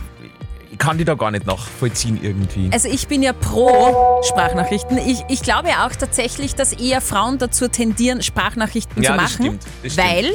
ich 0.72 0.78
kann 0.78 0.98
die 0.98 1.04
da 1.04 1.14
gar 1.14 1.30
nicht 1.30 1.46
nachvollziehen 1.46 2.18
irgendwie. 2.22 2.68
Also 2.72 2.88
ich 2.88 3.08
bin 3.08 3.22
ja 3.22 3.32
pro 3.32 4.20
Sprachnachrichten. 4.22 4.98
Ich, 4.98 5.22
ich 5.28 5.40
glaube 5.42 5.68
ja 5.70 5.86
auch 5.86 5.92
tatsächlich, 5.96 6.54
dass 6.54 6.72
eher 6.75 7.00
Frauen 7.00 7.38
dazu 7.38 7.68
tendieren, 7.68 8.22
Sprachnachrichten 8.22 9.02
Ja, 9.02 9.12
zu 9.12 9.16
das 9.16 9.22
machen. 9.32 9.44
stimmt, 9.46 9.62
das 9.82 9.92
stimmt. 9.94 10.08
Weil 10.08 10.34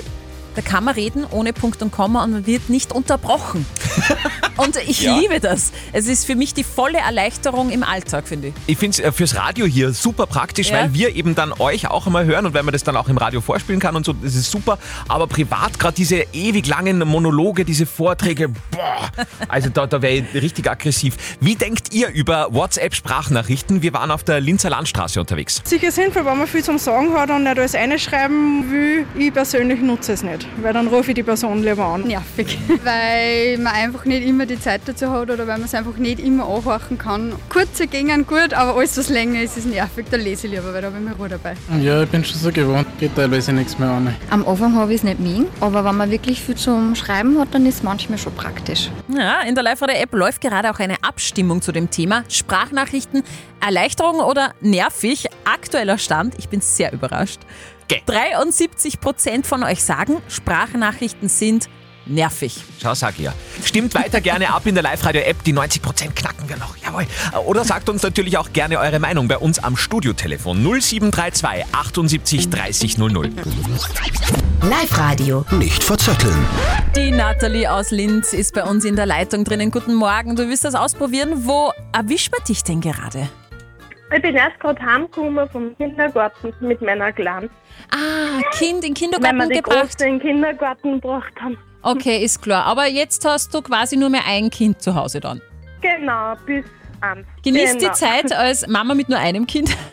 da 0.56 0.62
kann 0.62 0.84
man 0.84 0.96
reden 0.96 1.26
ohne 1.32 1.54
Punkt 1.54 1.82
und 1.82 1.92
Komma 1.92 2.24
und 2.24 2.32
man 2.32 2.46
wird 2.46 2.70
nicht 2.70 2.92
unterbrochen. 2.92 3.66
und 4.58 4.76
ich 4.88 5.02
Ja. 5.02 5.18
liebe 5.18 5.40
das. 5.40 5.72
Es 5.94 6.08
ist 6.08 6.26
für 6.26 6.36
mich 6.36 6.54
die 6.54 6.64
volle 6.64 6.98
Erleichterung 7.00 7.70
im 7.72 7.84
Alltag, 7.84 8.28
finde 8.28 8.50
ich. 8.50 8.54
Ich 8.68 8.78
finde 8.78 9.02
es 9.04 9.16
fürs 9.16 9.36
Radio 9.36 9.66
hier 9.66 9.94
super 9.94 10.26
praktisch, 10.28 10.70
Ja. 10.70 10.78
weil 10.82 10.94
wir 10.94 11.16
eben 11.16 11.36
dann 11.36 11.54
euch 11.54 11.88
auch 11.90 12.06
einmal 12.08 12.26
hören 12.26 12.46
und 12.46 12.54
weil 12.54 12.64
man 12.64 12.74
das 12.74 12.84
dann 12.84 12.96
auch 12.98 13.08
im 13.10 13.18
Radio 13.18 13.42
vorspielen 13.42 13.80
kann 13.80 13.96
und 13.96 14.06
so, 14.06 14.14
das 14.14 14.36
ist 14.36 14.52
super. 14.52 14.78
Aber 15.08 15.28
privat 15.28 15.80
gerade 15.80 15.96
diese 15.96 16.26
ewig 16.34 16.68
langen 16.68 17.00
Monologe, 17.00 17.66
diese 17.66 17.86
Vorträge, 17.86 18.50
boah, 18.72 19.10
also 19.48 19.70
da, 19.70 19.88
da 19.88 20.02
wäre 20.02 20.16
ich 20.34 20.42
richtig 20.42 20.70
aggressiv. 20.70 21.16
Wie 21.40 21.56
denkt 21.56 21.94
ihr 21.94 22.10
über 22.10 22.48
WhatsApp-Sprachnachrichten? 22.54 23.82
Wir 23.82 23.94
waren 23.94 24.12
auf 24.12 24.24
der 24.24 24.40
Linzer 24.40 24.70
Landstraße 24.70 25.20
unterwegs. 25.20 25.62
Sicher 25.66 25.92
sinnvoll, 25.92 26.26
wenn 26.26 26.38
man 26.38 26.48
viel 26.48 26.64
zum 26.64 26.78
Sagen 26.78 27.14
hat 27.14 27.30
und 27.30 27.44
nicht 27.44 27.58
alles 27.58 27.76
einschreiben 27.76 28.72
will. 28.72 29.06
Ich 29.18 29.34
persönlich 29.34 29.82
nutze 29.82 30.14
es 30.14 30.24
nicht, 30.24 30.41
weil 30.62 30.74
dann 30.74 30.88
rufe 30.88 31.12
ich 31.12 31.16
die 31.16 31.24
Person 31.24 31.64
lieber 31.64 31.86
an. 31.86 32.02
Nervig, 32.02 32.58
weil 32.84 33.58
man 33.58 33.74
einfach 33.74 34.06
nicht 34.06 34.28
immer 34.28 34.46
die 34.46 34.60
Zeit 34.60 34.82
dazu 34.86 35.10
hat 35.12 35.30
oder 35.30 35.40
weil 35.48 35.58
man 35.58 35.64
es 35.64 35.74
einfach 35.74 35.98
nicht 35.98 36.20
immer 36.20 36.44
anhorchen 36.44 36.98
kann. 36.98 37.34
Kurze 37.50 37.88
gingen 37.88 38.26
gut, 38.26 38.54
aber 38.54 38.76
alles, 38.78 38.98
was 38.98 39.10
länger 39.10 39.42
ist, 39.42 39.58
ist 39.58 39.68
nervig. 39.68 40.06
Da 40.10 40.18
lese 40.18 40.48
ich 40.48 40.54
lieber, 40.54 40.74
weil 40.74 40.82
da 40.82 40.88
habe 40.88 40.98
ich 40.98 41.04
mir 41.04 41.16
Ruhe 41.16 41.30
dabei. 41.30 41.56
Ja, 41.82 42.04
ich 42.04 42.10
bin 42.10 42.24
schon 42.24 42.40
so 42.40 42.52
gewohnt, 42.52 42.88
geht 43.00 43.16
teilweise 43.16 43.54
nichts 43.54 43.78
mehr 43.78 43.90
an. 43.90 44.16
Am 44.30 44.48
Anfang 44.48 44.76
habe 44.76 44.92
ich 44.94 45.00
es 45.00 45.04
nicht 45.04 45.20
mögen, 45.20 45.48
aber 45.60 45.84
wenn 45.86 45.96
man 45.96 46.12
wirklich 46.12 46.42
viel 46.42 46.56
zum 46.56 46.96
Schreiben 46.96 47.40
hat, 47.40 47.50
dann 47.54 47.66
ist 47.66 47.76
es 47.76 47.84
manchmal 47.84 48.18
schon 48.18 48.34
praktisch. 48.36 48.90
Ja, 49.08 49.42
in 49.42 49.56
der 49.56 49.64
Live-Radio-App 49.64 50.14
läuft 50.14 50.42
gerade 50.42 50.70
auch 50.72 50.80
eine 50.80 50.96
Abstimmung 51.04 51.62
zu 51.62 51.72
dem 51.72 51.90
Thema 51.90 52.24
Sprachnachrichten, 52.28 53.24
Erleichterung 53.62 54.20
oder 54.20 54.54
nervig. 54.62 55.28
Aktueller 55.46 55.98
Stand, 55.98 56.36
ich 56.38 56.50
bin 56.50 56.62
sehr 56.62 56.92
überrascht. 56.94 57.40
73% 57.90 59.46
von 59.46 59.64
euch 59.64 59.84
sagen, 59.84 60.18
Sprachnachrichten 60.30 61.28
sind 61.30 61.70
nervig. 62.06 62.64
Schau, 62.82 62.94
sag 62.96 63.16
ich 63.18 63.26
ja. 63.26 63.34
Stimmt 63.64 63.94
weiter 63.96 64.22
gerne 64.22 64.54
ab 64.54 64.66
in 64.66 64.76
der 64.76 64.84
Live-Radio-App, 64.84 65.44
die 65.44 65.54
90% 65.54 66.12
knacken 66.16 66.50
wir 66.50 66.58
noch. 66.58 66.78
Jawohl. 66.78 67.06
Oder 67.46 67.64
sagt 67.64 67.90
uns 67.90 68.02
natürlich 68.02 68.38
auch 68.38 68.52
gerne 68.54 68.80
eure 68.80 69.00
Meinung 69.00 69.28
bei 69.28 69.38
uns 69.38 69.60
am 69.60 69.78
Studiotelefon 69.78 70.64
0732 70.64 71.66
78 71.72 72.50
30 72.50 72.98
00. 72.98 73.32
Live-Radio. 74.64 75.46
Nicht 75.52 75.84
verzetteln. 75.84 76.46
Die 76.96 77.12
Nathalie 77.12 77.72
aus 77.72 77.92
Linz 77.92 78.34
ist 78.34 78.54
bei 78.54 78.64
uns 78.64 78.86
in 78.86 78.96
der 78.96 79.06
Leitung 79.06 79.44
drinnen. 79.44 79.72
Guten 79.72 79.96
Morgen, 79.96 80.36
du 80.36 80.48
willst 80.48 80.66
das 80.66 80.76
ausprobieren. 80.76 81.46
Wo 81.46 81.72
erwischt 81.94 82.32
man 82.32 82.44
dich 82.46 82.64
denn 82.64 82.82
gerade? 82.82 83.30
Ich 84.14 84.22
bin 84.22 84.36
erst 84.36 84.60
gerade 84.60 84.82
heimgekommen 84.82 85.50
vom 85.50 85.76
Kindergarten 85.78 86.54
mit 86.60 86.82
meiner 86.82 87.14
Kleinen. 87.14 87.50
Ah, 87.92 88.42
Kind 88.52 88.84
in 88.84 88.94
den 88.94 88.94
Weil 88.94 88.94
Kindergarten 88.94 89.38
wir 89.38 89.48
die 89.48 89.56
gebracht. 89.62 89.98
Große 89.98 90.06
in 90.06 90.20
den 90.20 90.22
Kindergarten 90.22 90.94
gebracht 91.00 91.34
haben. 91.40 91.58
Okay, 91.82 92.24
ist 92.24 92.42
klar. 92.42 92.66
Aber 92.66 92.88
jetzt 92.88 93.24
hast 93.26 93.54
du 93.54 93.62
quasi 93.62 93.96
nur 93.96 94.10
mehr 94.10 94.26
ein 94.28 94.50
Kind 94.50 94.82
zu 94.82 94.96
Hause 94.96 95.20
dann. 95.20 95.42
Genau, 95.82 96.36
bis 96.46 96.66
eins. 97.00 97.26
Genießt 97.44 97.80
genau. 97.80 97.92
die 97.92 97.98
Zeit 97.98 98.34
als 98.34 98.68
Mama 98.68 98.94
mit 98.94 99.10
nur 99.10 99.20
einem 99.20 99.48
Kind. 99.48 99.76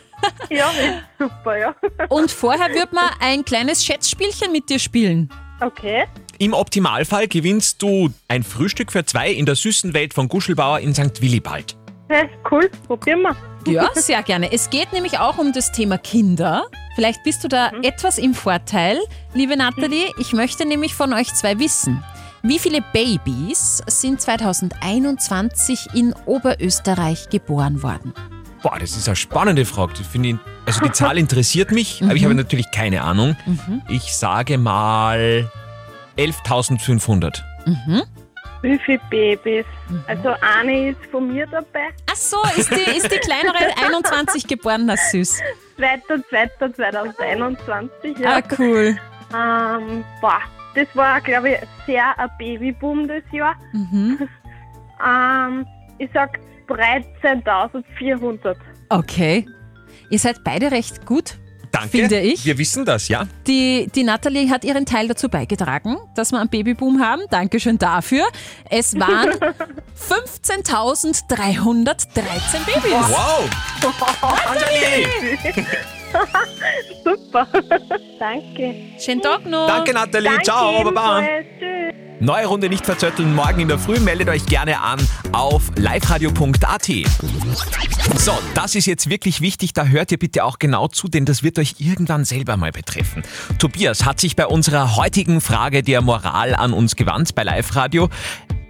Ja, 0.49 0.69
ist 0.71 1.01
super, 1.17 1.57
ja. 1.57 1.73
Und 2.09 2.29
vorher 2.29 2.73
wird 2.73 2.91
man 2.91 3.05
ein 3.21 3.45
kleines 3.45 3.85
Schätzspielchen 3.85 4.51
mit 4.51 4.69
dir 4.69 4.77
spielen. 4.77 5.29
Okay. 5.61 6.07
Im 6.39 6.53
Optimalfall 6.53 7.29
gewinnst 7.29 7.81
du 7.81 8.09
ein 8.27 8.43
Frühstück 8.43 8.91
für 8.91 9.05
zwei 9.05 9.31
in 9.31 9.45
der 9.45 9.55
süßen 9.55 9.93
Welt 9.93 10.13
von 10.13 10.27
Guschelbauer 10.27 10.79
in 10.79 10.93
St. 10.93 11.21
Willibald. 11.21 11.77
Ja, 12.09 12.23
cool, 12.51 12.69
probieren 12.85 13.21
wir. 13.21 13.33
Ja, 13.71 13.89
sehr 13.93 14.21
gerne. 14.23 14.51
Es 14.51 14.69
geht 14.69 14.93
nämlich 14.93 15.19
auch 15.19 15.37
um 15.37 15.53
das 15.53 15.71
Thema 15.71 15.97
Kinder. 15.97 16.65
Vielleicht 16.95 17.23
bist 17.23 17.43
du 17.43 17.47
da 17.47 17.71
etwas 17.81 18.17
im 18.17 18.33
Vorteil, 18.33 18.99
liebe 19.33 19.55
Nathalie. 19.55 20.11
Ich 20.19 20.33
möchte 20.33 20.65
nämlich 20.65 20.93
von 20.93 21.13
euch 21.13 21.33
zwei 21.33 21.59
wissen. 21.59 22.03
Wie 22.41 22.59
viele 22.59 22.81
Babys 22.93 23.83
sind 23.87 24.21
2021 24.21 25.87
in 25.93 26.13
Oberösterreich 26.25 27.29
geboren 27.29 27.83
worden? 27.83 28.13
Boah, 28.63 28.77
das 28.79 28.95
ist 28.97 29.07
eine 29.07 29.15
spannende 29.15 29.65
Frage. 29.65 30.03
Finde 30.03 30.29
ich, 30.29 30.35
also 30.65 30.81
die 30.81 30.91
Zahl 30.91 31.17
interessiert 31.19 31.71
mich, 31.71 32.01
aber 32.03 32.15
ich 32.15 32.23
habe 32.23 32.35
natürlich 32.35 32.71
keine 32.71 33.03
Ahnung. 33.03 33.35
Ich 33.89 34.15
sage 34.15 34.57
mal 34.57 35.49
11.500. 36.17 37.41
Mhm. 37.65 38.03
Wie 38.61 38.77
viele 38.79 38.99
Babys? 39.09 39.65
Also 40.07 40.35
eine 40.41 40.89
ist 40.89 40.99
von 41.11 41.31
mir 41.31 41.47
dabei. 41.47 41.87
Ach 42.11 42.15
so, 42.15 42.37
ist 42.57 42.69
die, 42.71 42.97
ist 42.97 43.09
die 43.11 43.19
kleinere 43.19 43.57
21 43.81 44.47
geboren? 44.47 44.85
Na 44.85 44.97
süß. 44.97 45.39
2.2.2021, 45.77 48.19
ja. 48.19 48.37
Ah, 48.37 48.41
cool. 48.57 48.97
Ähm, 49.33 50.03
boah, 50.19 50.41
das 50.75 50.87
war, 50.93 51.21
glaube 51.21 51.51
ich, 51.51 51.57
sehr 51.85 52.19
ein 52.19 52.29
Babyboom 52.37 53.07
das 53.07 53.23
Jahr. 53.31 53.55
Mhm. 53.73 54.27
Ähm, 55.01 55.65
ich 55.97 56.09
sag 56.13 56.41
13.400. 56.67 58.57
Okay. 58.89 59.47
Ihr 60.09 60.19
seid 60.19 60.43
beide 60.43 60.71
recht 60.71 61.05
gut, 61.05 61.37
Danke. 61.71 61.89
finde 61.89 62.19
ich. 62.19 62.45
Wir 62.45 62.57
wissen 62.57 62.85
das, 62.85 63.07
ja? 63.07 63.27
Die, 63.47 63.89
die 63.93 64.03
Nathalie 64.03 64.49
hat 64.49 64.63
ihren 64.63 64.85
Teil 64.85 65.07
dazu 65.07 65.29
beigetragen, 65.29 65.97
dass 66.15 66.31
wir 66.31 66.39
einen 66.39 66.49
Babyboom 66.49 67.01
haben. 67.01 67.21
Dankeschön 67.29 67.77
dafür. 67.77 68.25
Es 68.69 68.97
waren 68.99 69.29
15.313 70.09 71.25
Babys. 72.65 72.91
Wow! 73.09 73.49
Nathalie! 74.45 75.07
Super. 77.03 77.47
Danke. 78.19 78.75
Schönen 78.99 79.21
Tag 79.21 79.45
noch. 79.45 79.67
Danke, 79.67 79.93
Nathalie. 79.93 80.29
Danke 80.29 80.43
Ciao, 80.43 80.83
Baba. 80.83 81.21
Tschüss. 81.59 82.09
Neue 82.21 82.47
Runde 82.47 82.67
nicht 82.67 82.85
verzötteln. 82.85 83.33
Morgen 83.33 83.61
in 83.61 83.69
der 83.69 83.79
Früh 83.79 83.97
meldet 83.99 84.27
euch 84.27 84.45
gerne 84.45 84.81
an 84.81 84.99
auf 85.31 85.71
liveradio.at. 85.77 86.91
So, 88.17 88.37
das 88.53 88.75
ist 88.75 88.87
jetzt 88.87 89.09
wirklich 89.09 89.39
wichtig. 89.39 89.71
Da 89.71 89.85
hört 89.85 90.11
ihr 90.11 90.19
bitte 90.19 90.43
auch 90.43 90.59
genau 90.59 90.89
zu, 90.89 91.07
denn 91.07 91.23
das 91.23 91.43
wird 91.43 91.57
euch 91.59 91.75
irgendwann 91.79 92.25
selber 92.25 92.57
mal 92.57 92.73
betreffen. 92.73 93.23
Tobias 93.57 94.03
hat 94.03 94.19
sich 94.19 94.35
bei 94.35 94.45
unserer 94.45 94.97
heutigen 94.97 95.39
Frage 95.39 95.81
der 95.81 96.01
Moral 96.01 96.55
an 96.55 96.73
uns 96.73 96.97
gewandt 96.97 97.35
bei 97.35 97.43
Live 97.43 97.77
Radio. 97.77 98.09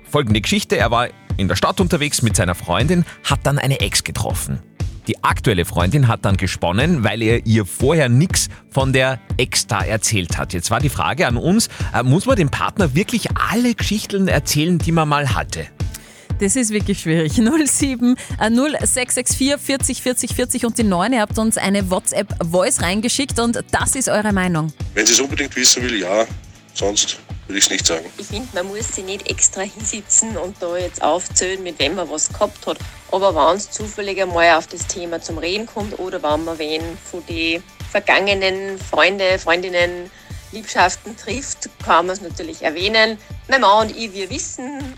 Folgende 0.03 0.41
Geschichte. 0.41 0.77
Er 0.77 0.91
war 0.91 1.07
in 1.37 1.47
der 1.47 1.55
Stadt 1.55 1.79
unterwegs 1.79 2.21
mit 2.21 2.35
seiner 2.35 2.53
Freundin, 2.53 3.03
hat 3.23 3.39
dann 3.43 3.57
eine 3.57 3.79
Ex 3.79 4.03
getroffen. 4.03 4.61
Die 5.09 5.23
aktuelle 5.23 5.65
Freundin 5.65 6.07
hat 6.07 6.23
dann 6.23 6.37
gesponnen, 6.37 7.03
weil 7.03 7.23
er 7.23 7.43
ihr 7.43 7.65
vorher 7.65 8.09
nichts 8.09 8.47
von 8.69 8.93
der 8.93 9.19
Ex 9.37 9.65
da 9.65 9.81
erzählt 9.81 10.37
hat. 10.37 10.53
Jetzt 10.53 10.69
war 10.69 10.79
die 10.79 10.89
Frage 10.89 11.25
an 11.25 11.35
uns, 11.35 11.67
äh, 11.95 12.03
muss 12.03 12.27
man 12.27 12.35
dem 12.35 12.51
Partner 12.51 12.93
wirklich 12.93 13.29
alle 13.35 13.73
Geschichten 13.73 14.27
erzählen, 14.27 14.77
die 14.77 14.91
man 14.91 15.09
mal 15.09 15.33
hatte? 15.33 15.65
Das 16.39 16.55
ist 16.55 16.69
wirklich 16.69 16.99
schwierig. 16.99 17.33
07 17.65 18.17
äh, 18.39 18.51
0664 18.51 19.57
40 19.59 20.03
40 20.03 20.35
40 20.35 20.65
und 20.67 20.77
die 20.77 20.83
9. 20.83 21.13
Ihr 21.13 21.21
habt 21.21 21.39
uns 21.39 21.57
eine 21.57 21.89
WhatsApp-Voice 21.89 22.83
reingeschickt 22.83 23.39
und 23.39 23.63
das 23.71 23.95
ist 23.95 24.09
eure 24.09 24.31
Meinung. 24.31 24.71
Wenn 24.93 25.07
sie 25.07 25.13
es 25.13 25.19
unbedingt 25.19 25.55
wissen 25.55 25.81
will, 25.81 26.01
ja. 26.01 26.27
Sonst 26.75 27.17
würde 27.47 27.57
ich 27.57 27.65
es 27.65 27.71
nicht 27.71 27.87
sagen. 27.87 28.05
Ich 28.19 28.27
finde, 28.27 28.47
man 28.53 28.67
muss 28.67 28.93
sich 28.93 29.05
nicht 29.05 29.27
extra 29.27 29.61
hinsitzen 29.61 30.37
und 30.37 30.57
da 30.59 30.77
jetzt 30.77 31.01
aufzählen, 31.01 31.63
mit 31.63 31.79
wem 31.79 31.95
man 31.95 32.07
was 32.11 32.31
gehabt 32.31 32.67
hat. 32.67 32.77
Aber 33.11 33.33
wenn 33.33 33.57
es 33.57 33.71
zufällig 33.71 34.21
einmal 34.21 34.57
auf 34.57 34.67
das 34.67 34.87
Thema 34.87 35.21
zum 35.21 35.37
Reden 35.37 35.65
kommt 35.65 35.97
oder 35.99 36.21
wenn 36.21 36.43
man 36.45 36.59
wen 36.59 36.97
von 36.97 37.25
den 37.25 37.63
vergangenen 37.91 38.77
Freunde, 38.77 39.39
Freundinnen, 39.39 40.11
Liebschaften 40.51 41.15
trifft, 41.15 41.69
kann 41.83 42.07
man 42.07 42.15
es 42.15 42.21
natürlich 42.21 42.63
erwähnen. 42.63 43.17
Mein 43.47 43.61
Mann 43.61 43.87
und 43.87 43.97
ich, 43.97 44.13
wir 44.13 44.29
wissen, 44.29 44.95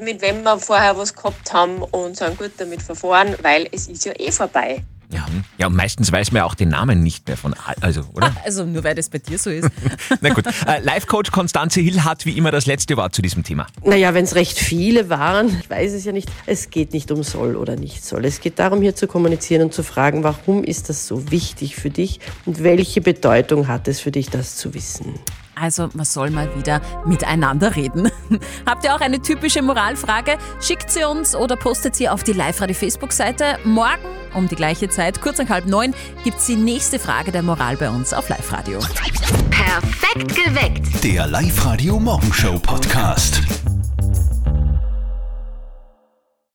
mit 0.00 0.22
wem 0.22 0.42
wir 0.42 0.58
vorher 0.58 0.96
was 0.96 1.14
gehabt 1.14 1.52
haben 1.52 1.82
und 1.82 2.16
sind 2.16 2.38
gut 2.38 2.52
damit 2.56 2.82
verfahren, 2.82 3.36
weil 3.42 3.68
es 3.72 3.88
ist 3.88 4.04
ja 4.04 4.12
eh 4.18 4.32
vorbei. 4.32 4.82
Ja, 5.12 5.24
ja, 5.58 5.68
und 5.68 5.76
meistens 5.76 6.10
weiß 6.10 6.32
man 6.32 6.38
ja 6.40 6.44
auch 6.44 6.54
den 6.56 6.68
Namen 6.68 7.02
nicht 7.02 7.28
mehr 7.28 7.36
von, 7.36 7.54
all- 7.54 7.76
also, 7.80 8.02
oder? 8.14 8.34
Also 8.44 8.64
nur 8.64 8.82
weil 8.82 8.94
das 8.96 9.08
bei 9.08 9.18
dir 9.18 9.38
so 9.38 9.50
ist. 9.50 9.68
Na 10.20 10.30
gut. 10.34 10.44
Äh, 10.66 10.80
Live-Coach 10.82 11.30
Konstanze 11.30 11.80
Hill 11.80 12.02
hat 12.02 12.26
wie 12.26 12.36
immer 12.36 12.50
das 12.50 12.66
letzte 12.66 12.96
Wort 12.96 13.14
zu 13.14 13.22
diesem 13.22 13.44
Thema. 13.44 13.66
Naja, 13.84 14.14
wenn 14.14 14.24
es 14.24 14.34
recht 14.34 14.58
viele 14.58 15.08
waren, 15.08 15.48
ich 15.60 15.70
weiß 15.70 15.92
es 15.92 16.04
ja 16.04 16.12
nicht, 16.12 16.28
es 16.46 16.70
geht 16.70 16.92
nicht 16.92 17.10
um 17.12 17.22
soll 17.22 17.54
oder 17.56 17.76
nicht 17.76 18.04
soll. 18.04 18.24
Es 18.24 18.40
geht 18.40 18.58
darum, 18.58 18.82
hier 18.82 18.96
zu 18.96 19.06
kommunizieren 19.06 19.62
und 19.62 19.72
zu 19.74 19.82
fragen, 19.84 20.24
warum 20.24 20.64
ist 20.64 20.88
das 20.88 21.06
so 21.06 21.30
wichtig 21.30 21.76
für 21.76 21.90
dich 21.90 22.18
und 22.44 22.62
welche 22.64 23.00
Bedeutung 23.00 23.68
hat 23.68 23.86
es 23.88 24.00
für 24.00 24.10
dich, 24.10 24.28
das 24.30 24.56
zu 24.56 24.74
wissen. 24.74 25.14
Also 25.58 25.88
man 25.94 26.04
soll 26.04 26.30
mal 26.30 26.54
wieder 26.56 26.80
miteinander 27.06 27.74
reden. 27.74 28.10
Habt 28.66 28.84
ihr 28.84 28.94
auch 28.94 29.00
eine 29.00 29.20
typische 29.20 29.62
Moralfrage? 29.62 30.36
Schickt 30.60 30.90
sie 30.90 31.04
uns 31.04 31.34
oder 31.34 31.56
postet 31.56 31.96
sie 31.96 32.08
auf 32.08 32.22
die 32.22 32.32
Live-Radio-Facebook-Seite. 32.32 33.58
Morgen 33.64 34.04
um 34.34 34.48
die 34.48 34.54
gleiche 34.54 34.88
Zeit, 34.88 35.20
kurz 35.22 35.38
nach 35.38 35.48
halb 35.48 35.66
neun, 35.66 35.94
gibt 36.22 36.38
es 36.38 36.46
die 36.46 36.56
nächste 36.56 36.98
Frage 36.98 37.32
der 37.32 37.42
Moral 37.42 37.76
bei 37.76 37.88
uns 37.88 38.12
auf 38.12 38.28
Live-Radio. 38.28 38.80
Perfekt 39.50 40.34
geweckt. 40.34 41.02
Der 41.02 41.26
Live-Radio 41.26 41.98
Morgenshow 41.98 42.58
Podcast. 42.58 43.42